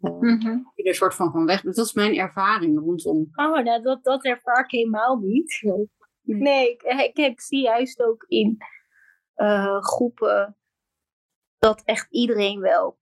[0.00, 0.72] uh, mm -hmm.
[0.74, 1.60] je er een soort van van weg.
[1.60, 3.28] dat is mijn ervaring rondom.
[3.34, 5.58] Oh, nou, dat, dat ervaar ik helemaal niet.
[5.62, 5.88] Nee,
[6.22, 8.56] nee ik, ik, ik, zie juist ook in
[9.80, 10.56] groepen
[11.58, 12.98] dat echt iedereen wel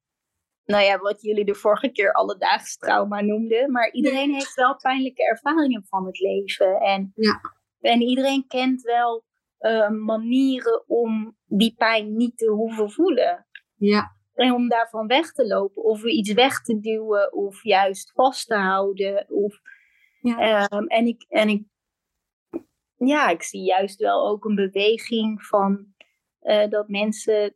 [0.70, 3.70] nou ja, wat jullie de vorige keer alledaags trauma noemden.
[3.72, 6.80] Maar iedereen heeft wel pijnlijke ervaringen van het leven.
[6.80, 7.40] En, ja.
[7.80, 9.24] en iedereen kent wel
[9.60, 13.46] uh, manieren om die pijn niet te hoeven voelen.
[13.76, 14.18] Ja.
[14.34, 18.56] En om daarvan weg te lopen, of iets weg te duwen, of juist vast te
[18.56, 19.26] houden.
[19.28, 19.60] Of,
[20.20, 20.68] ja.
[20.72, 21.62] Um, en, ik, en ik,
[22.96, 25.86] ja, ik zie juist wel ook een beweging van
[26.42, 27.54] uh, dat mensen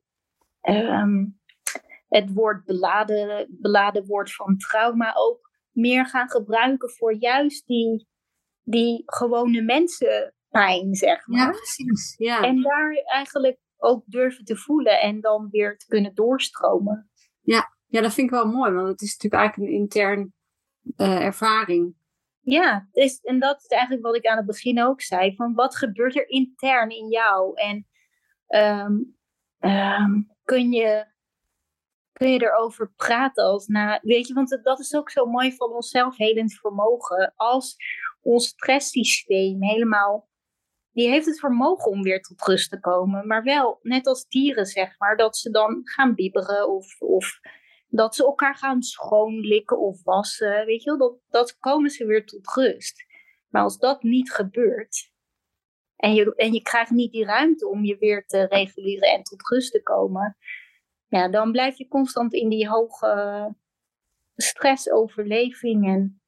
[0.62, 1.40] um,
[2.16, 8.08] het woord beladen, beladen woord van trauma ook meer gaan gebruiken voor juist die,
[8.62, 11.38] die gewone mensen pijn, zeg maar.
[11.38, 12.14] Ja, precies.
[12.16, 12.42] Ja.
[12.42, 17.10] En daar eigenlijk ook durven te voelen en dan weer te kunnen doorstromen.
[17.40, 20.32] Ja, ja dat vind ik wel mooi, want het is natuurlijk eigenlijk een intern
[20.96, 21.96] uh, ervaring.
[22.40, 25.34] Ja, dus, en dat is eigenlijk wat ik aan het begin ook zei.
[25.34, 27.54] Van wat gebeurt er intern in jou?
[27.54, 27.86] En
[28.48, 29.16] um,
[29.60, 31.12] um, kun je
[32.14, 35.72] kun je erover praten als na, weet je, want dat is ook zo mooi van
[35.72, 37.32] ons zelfhelend vermogen.
[37.36, 37.76] Als
[38.20, 40.28] ons stresssysteem helemaal,
[40.92, 44.66] die heeft het vermogen om weer tot rust te komen, maar wel, net als dieren
[44.66, 47.40] zeg maar, dat ze dan gaan bibberen of, of
[47.88, 52.52] dat ze elkaar gaan schoonlikken of wassen, weet je dat, dat komen ze weer tot
[52.54, 53.04] rust.
[53.48, 55.12] Maar als dat niet gebeurt,
[55.96, 59.48] en je, en je krijgt niet die ruimte om je weer te reguleren en tot
[59.48, 60.36] rust te komen,
[61.14, 63.54] ja, dan blijf je constant in die hoge
[64.34, 65.86] stressoverleving.
[65.86, 66.22] En,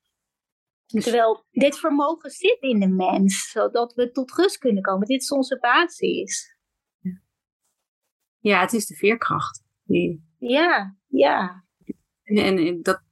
[0.87, 5.07] dus- terwijl dit vermogen zit in de mens, zodat we tot rust kunnen komen.
[5.07, 6.57] Dit is onze basis.
[8.39, 9.65] Ja, het is de veerkracht.
[9.83, 10.25] Die...
[10.39, 11.65] Ja, ja.
[12.23, 13.03] En, en, dat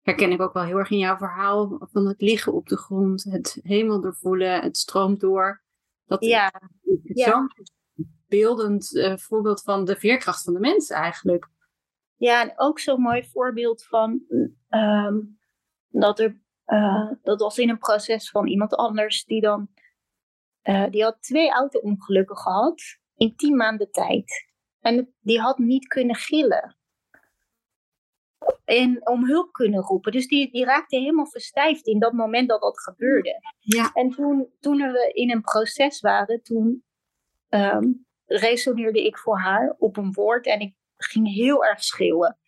[0.00, 3.24] herken ik ook wel heel erg in jouw verhaal van het liggen op de grond,
[3.24, 5.62] het hemel doorvoelen, het stroomt door.
[6.04, 6.52] Dat ja.
[7.02, 7.48] ja
[8.30, 11.48] beeldend uh, voorbeeld van de veerkracht van de mens eigenlijk.
[12.16, 14.22] Ja, en ook zo'n mooi voorbeeld van
[14.68, 15.38] um,
[15.88, 19.68] dat er, uh, dat was in een proces van iemand anders die dan,
[20.62, 22.82] uh, die had twee auto-ongelukken gehad
[23.14, 24.48] in tien maanden tijd.
[24.80, 26.76] En die had niet kunnen gillen.
[28.64, 30.12] En om hulp kunnen roepen.
[30.12, 33.40] Dus die, die raakte helemaal verstijfd in dat moment dat dat gebeurde.
[33.58, 33.92] Ja.
[33.92, 36.84] En toen, toen we in een proces waren, toen
[37.48, 42.38] um, resoneerde ik voor haar op een woord en ik ging heel erg schreeuwen.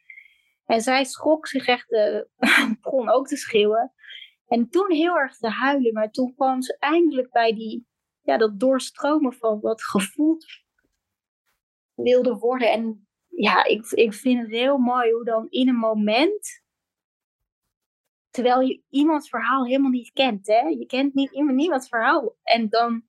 [0.67, 2.21] En zij schrok zich echt, uh,
[2.83, 3.93] begon ook te schreeuwen.
[4.47, 7.87] En toen heel erg te huilen, maar toen kwam ze eindelijk bij die,
[8.21, 10.47] ja, dat doorstromen van wat gevoeld
[11.95, 12.71] wilde worden.
[12.71, 16.63] En ja, ik, ik vind het heel mooi hoe dan in een moment,
[18.31, 20.61] terwijl je iemands verhaal helemaal niet kent, hè?
[20.61, 22.37] je kent niet, iemands verhaal.
[22.43, 23.05] En dan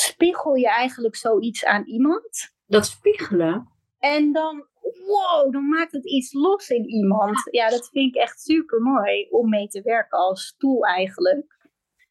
[0.00, 2.54] spiegel je eigenlijk zoiets aan iemand.
[2.66, 3.68] Dat spiegelen?
[3.98, 4.68] En dan,
[5.06, 7.48] wow, dan maakt het iets los in iemand.
[7.50, 11.58] Ja, dat vind ik echt super mooi om mee te werken als tool eigenlijk.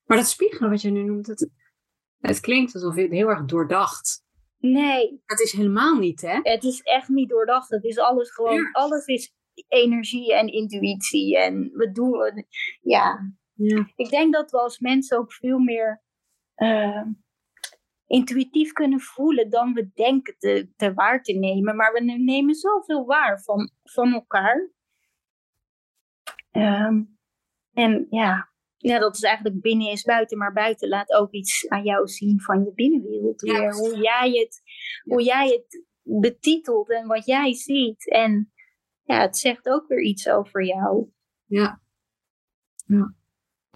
[0.06, 1.50] Maar dat spiegelen wat je nu noemt, het,
[2.20, 4.24] het klinkt alsof je het heel erg doordacht.
[4.58, 5.22] Nee.
[5.26, 6.40] Dat is helemaal niet, hè?
[6.42, 7.70] Het is echt niet doordacht.
[7.70, 9.34] Het is alles gewoon, alles is
[9.68, 11.38] energie en intuïtie.
[11.38, 12.46] En we doen,
[12.82, 13.34] ja.
[13.54, 13.92] ja.
[13.96, 16.04] Ik denk dat we als mensen ook veel meer
[16.56, 17.06] uh,
[18.10, 21.76] intuïtief kunnen voelen dan we denken te, te waar te nemen.
[21.76, 24.72] Maar we nemen zoveel waar van, van elkaar.
[26.52, 27.18] Um,
[27.74, 31.84] en ja, ja, dat is eigenlijk binnen is buiten, maar buiten laat ook iets aan
[31.84, 33.42] jou zien van je binnenwereld.
[33.42, 33.74] Weer.
[33.74, 34.62] Hoe, jij het,
[35.04, 38.10] hoe jij het betitelt en wat jij ziet.
[38.10, 38.52] En
[39.04, 41.10] ja, het zegt ook weer iets over jou.
[41.46, 41.82] Ja.
[42.86, 43.16] Ja.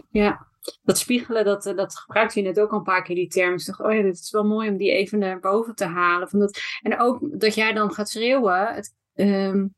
[0.10, 0.53] Ja
[0.84, 3.52] dat spiegelen, dat, eh, dat gebruikt je net ook al een paar keer die term.
[3.52, 6.30] Dus dacht, oh ja, dit is wel mooi om die even naar boven te halen.
[6.30, 8.74] Van dat, en ook dat jij dan gaat schreeuwen.
[8.74, 9.76] Het, um,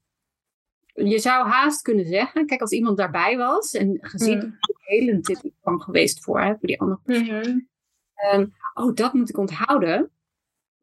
[0.94, 4.58] je zou haast kunnen zeggen, kijk, als iemand daarbij was en gezien mm.
[4.60, 7.68] hoe helend dit van geweest voor, hè, voor die andere persoon.
[8.34, 10.12] um, oh, dat moet ik onthouden.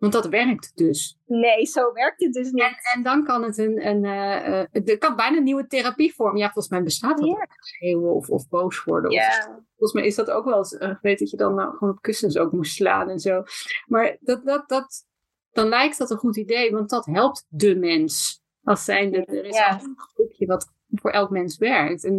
[0.02, 1.18] Want dat werkt dus.
[1.26, 2.62] Nee, zo werkt het dus niet.
[2.62, 6.36] En, en dan kan het een, een uh, uh, kan bijna een nieuwe therapievorm.
[6.36, 7.42] Ja, volgens mij bestaat dat yeah.
[7.58, 9.10] schreeuwen of, of boos worden.
[9.10, 9.44] Yeah.
[9.68, 12.02] volgens mij is dat ook wel eens uh, weet dat je dan nou gewoon op
[12.02, 13.42] kussens ook moest slaan en zo.
[13.86, 15.06] Maar dat, dat, dat,
[15.52, 18.42] dan lijkt dat een goed idee, want dat helpt de mens.
[18.62, 19.82] Als zijnde, er is yeah.
[19.82, 22.04] een groepje wat voor elk mens werkt.
[22.04, 22.16] En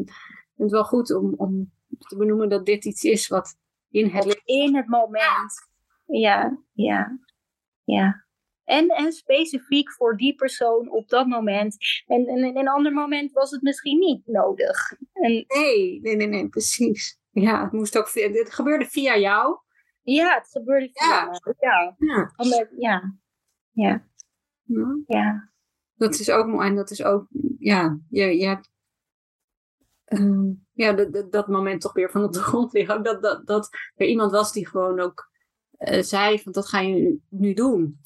[0.55, 3.57] het is wel goed om, om te benoemen dat dit iets is wat
[3.89, 4.41] in het...
[4.45, 5.67] In het moment.
[6.05, 7.17] Ja, ja.
[7.83, 8.25] Ja.
[8.63, 11.77] En, en specifiek voor die persoon op dat moment.
[12.05, 14.91] En, en in een ander moment was het misschien niet nodig.
[15.13, 17.19] En, nee, nee, nee, nee, precies.
[17.29, 18.09] Ja, het moest ook.
[18.13, 19.57] Het gebeurde via jou.
[20.01, 21.25] Ja, het gebeurde via ja.
[21.25, 21.53] mij.
[21.59, 21.95] Ja.
[21.97, 22.33] Ja.
[22.35, 23.17] Omdat, ja.
[23.71, 24.07] Ja.
[24.63, 25.03] ja.
[25.07, 25.51] ja.
[25.95, 26.67] Dat is ook mooi.
[26.67, 27.27] En dat is ook.
[27.57, 28.71] Ja, je, je hebt.
[30.05, 32.97] Uh, ja, dat, dat, dat moment toch weer van op de grond liggen.
[32.97, 35.31] Ook dat, dat, dat er iemand was die gewoon ook
[35.91, 37.99] uh, zei van dat ga je nu doen.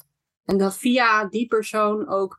[0.44, 2.38] En dat via die persoon ook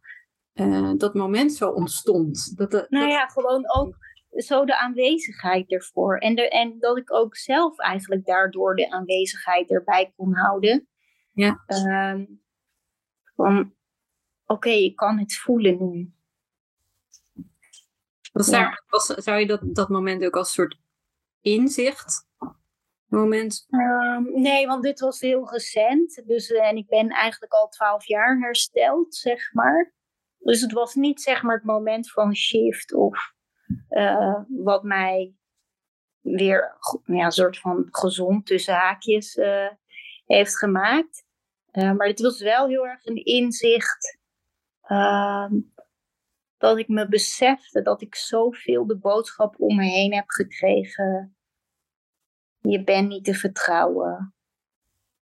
[0.54, 2.58] uh, dat moment zo ontstond.
[2.58, 3.98] Dat, dat, nou ja, gewoon ook
[4.30, 6.18] zo de aanwezigheid ervoor.
[6.18, 10.88] En, de, en dat ik ook zelf eigenlijk daardoor de aanwezigheid erbij kon houden.
[11.32, 11.64] Ja.
[11.68, 12.26] Uh,
[13.36, 13.72] van, oké,
[14.46, 16.14] okay, ik kan het voelen nu.
[18.32, 20.80] Was daar, was, zou je dat, dat moment ook als soort
[21.42, 22.28] inzicht
[23.10, 23.68] moment?
[23.70, 26.24] Um, nee, want dit was heel recent.
[26.26, 29.94] Dus, uh, en ik ben eigenlijk al twaalf jaar hersteld, zeg maar.
[30.38, 33.34] Dus het was niet zeg maar het moment van shift of
[33.90, 35.34] uh, wat mij
[36.22, 39.70] weer ja, een soort van gezond tussen haakjes uh,
[40.26, 41.26] heeft gemaakt.
[41.72, 44.20] maar het was wel heel erg een inzicht
[44.82, 45.54] ehm,
[46.58, 51.38] dat ik me besefte dat ik zoveel de boodschap om me heen heb gekregen.
[52.70, 54.36] Je bent niet te vertrouwen.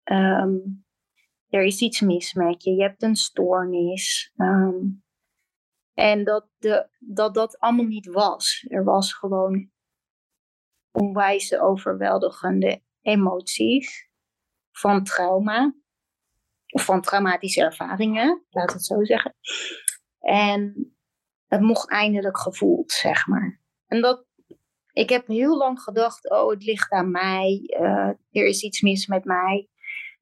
[0.03, 0.57] Ehm,
[1.49, 2.71] er is iets mis met je.
[2.75, 4.33] Je hebt een stoornis.
[4.37, 4.87] Ehm,
[5.95, 8.67] en dat, de, dat dat allemaal niet was.
[8.69, 9.71] Er was gewoon
[10.91, 14.09] onwijze overweldigende emoties
[14.71, 15.75] van trauma.
[16.69, 19.35] Of van traumatische ervaringen, laat het zo zeggen.
[20.19, 20.93] En
[21.47, 23.61] het mocht eindelijk gevoeld, zeg maar.
[23.87, 24.28] En dat,
[24.99, 27.77] ik heb heel lang gedacht, oh, het ligt aan mij.
[27.81, 29.69] Uh, er is iets mis met mij.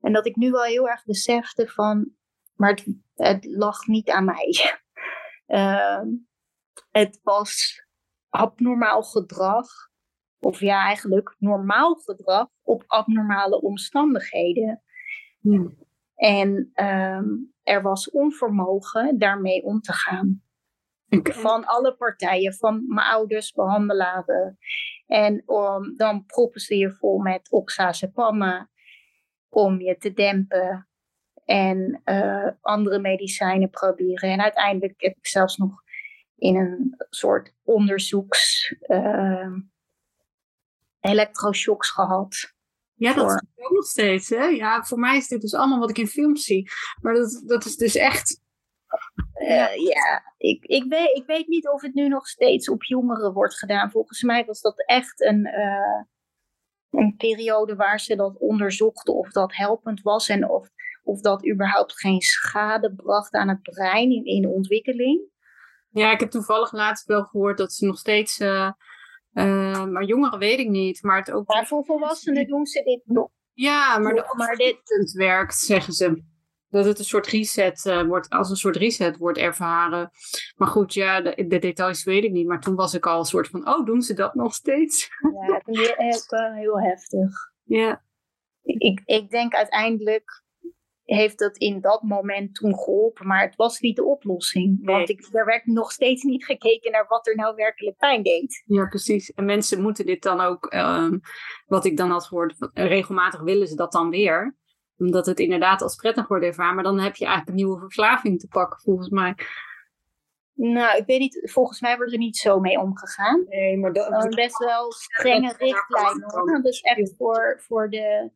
[0.01, 2.11] En dat ik nu wel heel erg besefte van,
[2.55, 4.55] maar het, het lag niet aan mij.
[5.47, 6.03] Uh,
[7.01, 7.85] het was
[8.29, 9.67] abnormaal gedrag.
[10.39, 14.83] Of ja, eigenlijk normaal gedrag op abnormale omstandigheden.
[15.41, 15.79] Hmm.
[16.15, 20.43] En um, er was onvermogen daarmee om te gaan.
[21.23, 24.59] Van alle partijen, van mijn ouders, behandelaren.
[25.07, 28.69] En um, dan proppen ze je vol met oxazepam
[29.49, 30.89] om je te dempen.
[31.45, 34.31] En uh, andere medicijnen proberen.
[34.31, 35.83] En uiteindelijk heb ik zelfs nog
[36.37, 38.75] in een soort onderzoeks...
[38.87, 39.57] Uh,
[41.01, 42.55] elektroshocks gehad.
[42.95, 44.29] Ja, dat is ook nog steeds.
[44.29, 44.45] Hè?
[44.45, 46.71] Ja, voor mij is dit dus allemaal wat ik in films zie.
[47.01, 48.41] Maar dat, dat is dus echt.
[49.47, 53.33] Uh, ja, ik, ik, weet, ik weet niet of het nu nog steeds op jongeren
[53.33, 53.91] wordt gedaan.
[53.91, 56.03] Volgens mij was dat echt een, uh,
[56.91, 60.69] een periode waar ze dat onderzochten of dat helpend was en of,
[61.03, 65.21] of dat überhaupt geen schade bracht aan het brein in, in de ontwikkeling.
[65.91, 68.71] Ja, ik heb toevallig laatst wel gehoord dat ze nog steeds uh,
[69.33, 71.03] uh, maar jongeren weet ik niet.
[71.03, 71.49] Maar, het ook...
[71.49, 73.29] maar voor volwassenen doen ze dit nog.
[73.53, 76.35] Ja, maar, de, maar dit werkt, zeggen ze.
[76.77, 80.11] Dat het een soort reset uh, wordt, als een soort reset wordt ervaren.
[80.57, 82.47] Maar goed, ja, de, de, details weet ik niet.
[82.47, 85.09] Maar toen was ik al een soort van, oh, doen ze dat nog steeds?
[85.47, 87.31] Ja, dat is wel heel heftig.
[87.63, 88.03] Ja.
[88.63, 90.45] Ik, ik denk uiteindelijk
[91.05, 93.27] heeft dat in dat moment toen geholpen.
[93.27, 94.79] Maar het was niet de oplossing.
[94.83, 98.63] Want ik, er werd nog steeds niet gekeken naar wat er nou werkelijk pijn deed.
[98.67, 99.33] Ja, precies.
[99.33, 101.21] En mensen moeten dit dan ook, um,
[101.67, 104.57] wat ik dan had gehoord, regelmatig willen ze dat dan weer.
[104.99, 106.75] Omdat het inderdaad als prettig wordt ervaren.
[106.75, 109.35] Maar dan heb je eigenlijk een nieuwe verslaving te pakken, volgens mij.
[110.53, 113.45] Nou, ik weet niet, volgens mij wordt er niet zo mee omgegaan.
[113.49, 114.35] Nee, maar dat...
[114.35, 116.63] best wel strenge richtlijnen hoor.
[116.63, 118.31] Dus echt voor, voor de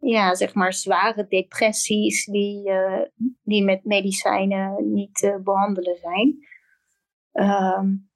[0.00, 3.02] ja, zeg maar zware depressies die, uh,
[3.42, 6.46] die met medicijnen niet te behandelen zijn.
[7.32, 8.10] Um,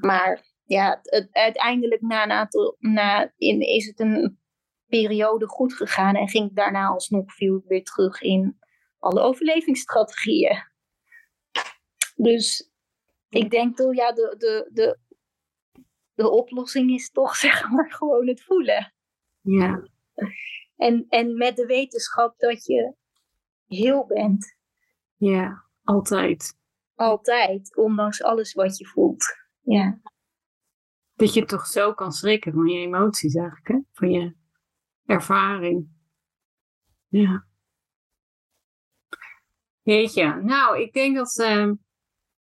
[0.00, 4.38] Maar ja, het, uiteindelijk na een aantal, na, in, is het een
[4.90, 8.58] periode goed gegaan en ging ik daarna alsnog veel weer terug in
[8.98, 10.68] alle overlevingsstrategieën.
[12.14, 12.70] Dus
[13.28, 14.98] ik denk toch, ja, de, de, de,
[16.14, 18.94] de oplossing is toch zeg maar gewoon het voelen.
[19.40, 19.82] Ja.
[20.76, 22.94] En, en met de wetenschap dat je
[23.66, 24.56] heel bent.
[25.16, 26.58] Ja, altijd.
[26.94, 29.24] Altijd, ondanks alles wat je voelt.
[29.60, 30.00] Ja.
[31.14, 33.78] Dat je toch zo kan schrikken van je emoties eigenlijk, hè?
[33.92, 34.34] Van je
[35.04, 35.88] ervaring.
[37.08, 37.46] Ja.
[39.82, 41.38] je, nou, ik denk dat...
[41.38, 41.72] Uh,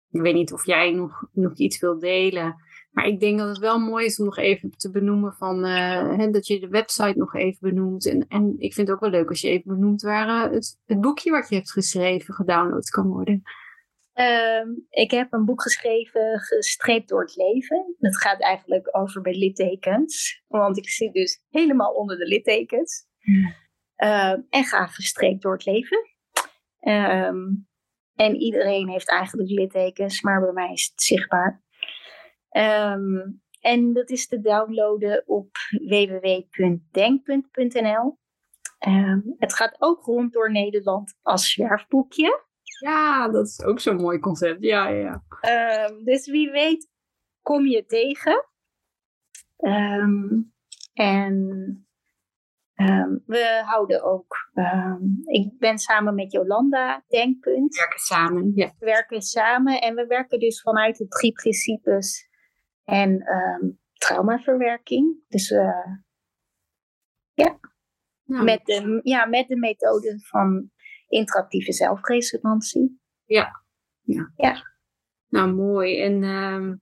[0.09, 2.55] ik weet niet of jij nog, nog iets wilt delen
[2.93, 6.17] maar ik denk dat het wel mooi is om nog even te benoemen van uh,
[6.17, 8.07] hè, dat je de website nog even benoemt.
[8.07, 10.79] En, en ik vind het ook wel leuk als je even benoemt waar uh, het,
[10.85, 13.41] het boekje wat je hebt geschreven gedownload kan worden.
[14.13, 17.95] Um, ik heb een boek geschreven, Gestreept door het leven.
[17.99, 20.43] Dat gaat eigenlijk over bij littekens.
[20.47, 23.07] Want ik zit dus helemaal onder de littekens.
[23.19, 23.55] Hmm.
[23.97, 26.09] Uh, en ga gestreept door het leven.
[26.79, 27.67] Um,
[28.15, 31.63] en iedereen heeft eigenlijk littekens, maar bij mij is het zichtbaar.
[33.63, 38.17] En dat is te downloaden op www.denkpunt.nl.
[38.79, 42.43] Ehm, het gaat ook rond door Nederland als zwerfboekje.
[42.83, 44.63] Ja, dat is ook zo'n mooi concept.
[44.63, 45.87] Ja, ja, ja.
[45.87, 46.89] Um, dus wie weet
[47.41, 48.45] kom je tegen.
[50.93, 51.87] en
[53.25, 54.35] we houden ook.
[55.25, 57.75] ik ben samen met Jolanda Denkpunt.
[57.75, 58.73] We werken samen, ja.
[58.79, 62.29] We werken samen en we werken dus vanuit de drie principes
[62.83, 65.23] en um, traumaverwerking.
[65.27, 65.97] Dus uh,
[67.33, 67.59] ja.
[68.23, 70.71] Nou, met, de, ja, met de methode van
[71.13, 72.99] interactieve zelfresonantie.
[73.25, 73.63] Ja.
[74.01, 74.31] ja.
[74.35, 74.71] ja.
[75.27, 75.99] Nou, mooi.
[75.99, 76.73] En, uh,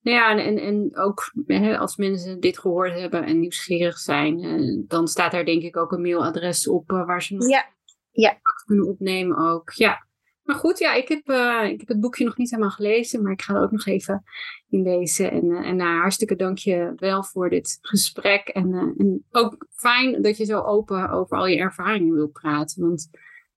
[0.00, 4.84] nou ja, en, en ook hè, als mensen dit gehoord hebben en nieuwsgierig zijn, uh,
[4.88, 7.64] dan staat daar denk ik ook een mailadres op uh, waar ze nog ja.
[8.10, 8.40] Ja.
[8.66, 9.70] kunnen opnemen ook.
[9.70, 10.06] Ja.
[10.42, 13.32] Maar goed, ja, ik heb, uh, ik heb het boekje nog niet helemaal gelezen, maar
[13.32, 14.22] ik ga er ook nog even
[14.68, 15.30] in lezen.
[15.30, 18.48] En, uh, en nou, hartstikke dank je wel voor dit gesprek.
[18.48, 22.82] En, uh, en ook fijn dat je zo open over al je ervaringen wil praten.
[22.82, 23.08] Want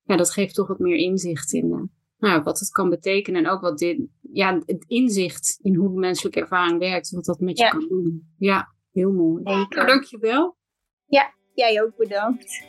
[0.03, 3.45] ja, dat geeft toch wat meer inzicht in nou, wat het kan betekenen.
[3.45, 7.11] En ook wat dit, ja, het inzicht in hoe de menselijke ervaring werkt.
[7.11, 8.33] Wat dat met je kan doen.
[8.37, 9.43] Ja, heel mooi.
[9.43, 10.57] Nou, dank je wel.
[11.05, 12.63] Ja, jij ook bedankt.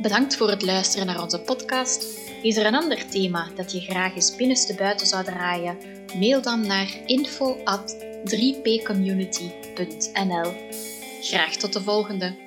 [0.00, 2.04] Bedankt voor het luisteren naar onze podcast.
[2.42, 5.76] Is er een ander thema dat je graag eens binnenste buiten zou draaien?
[6.18, 7.56] Mail dan naar info
[8.24, 10.52] 3pcommunity.nl.
[11.20, 12.45] Graag tot de volgende!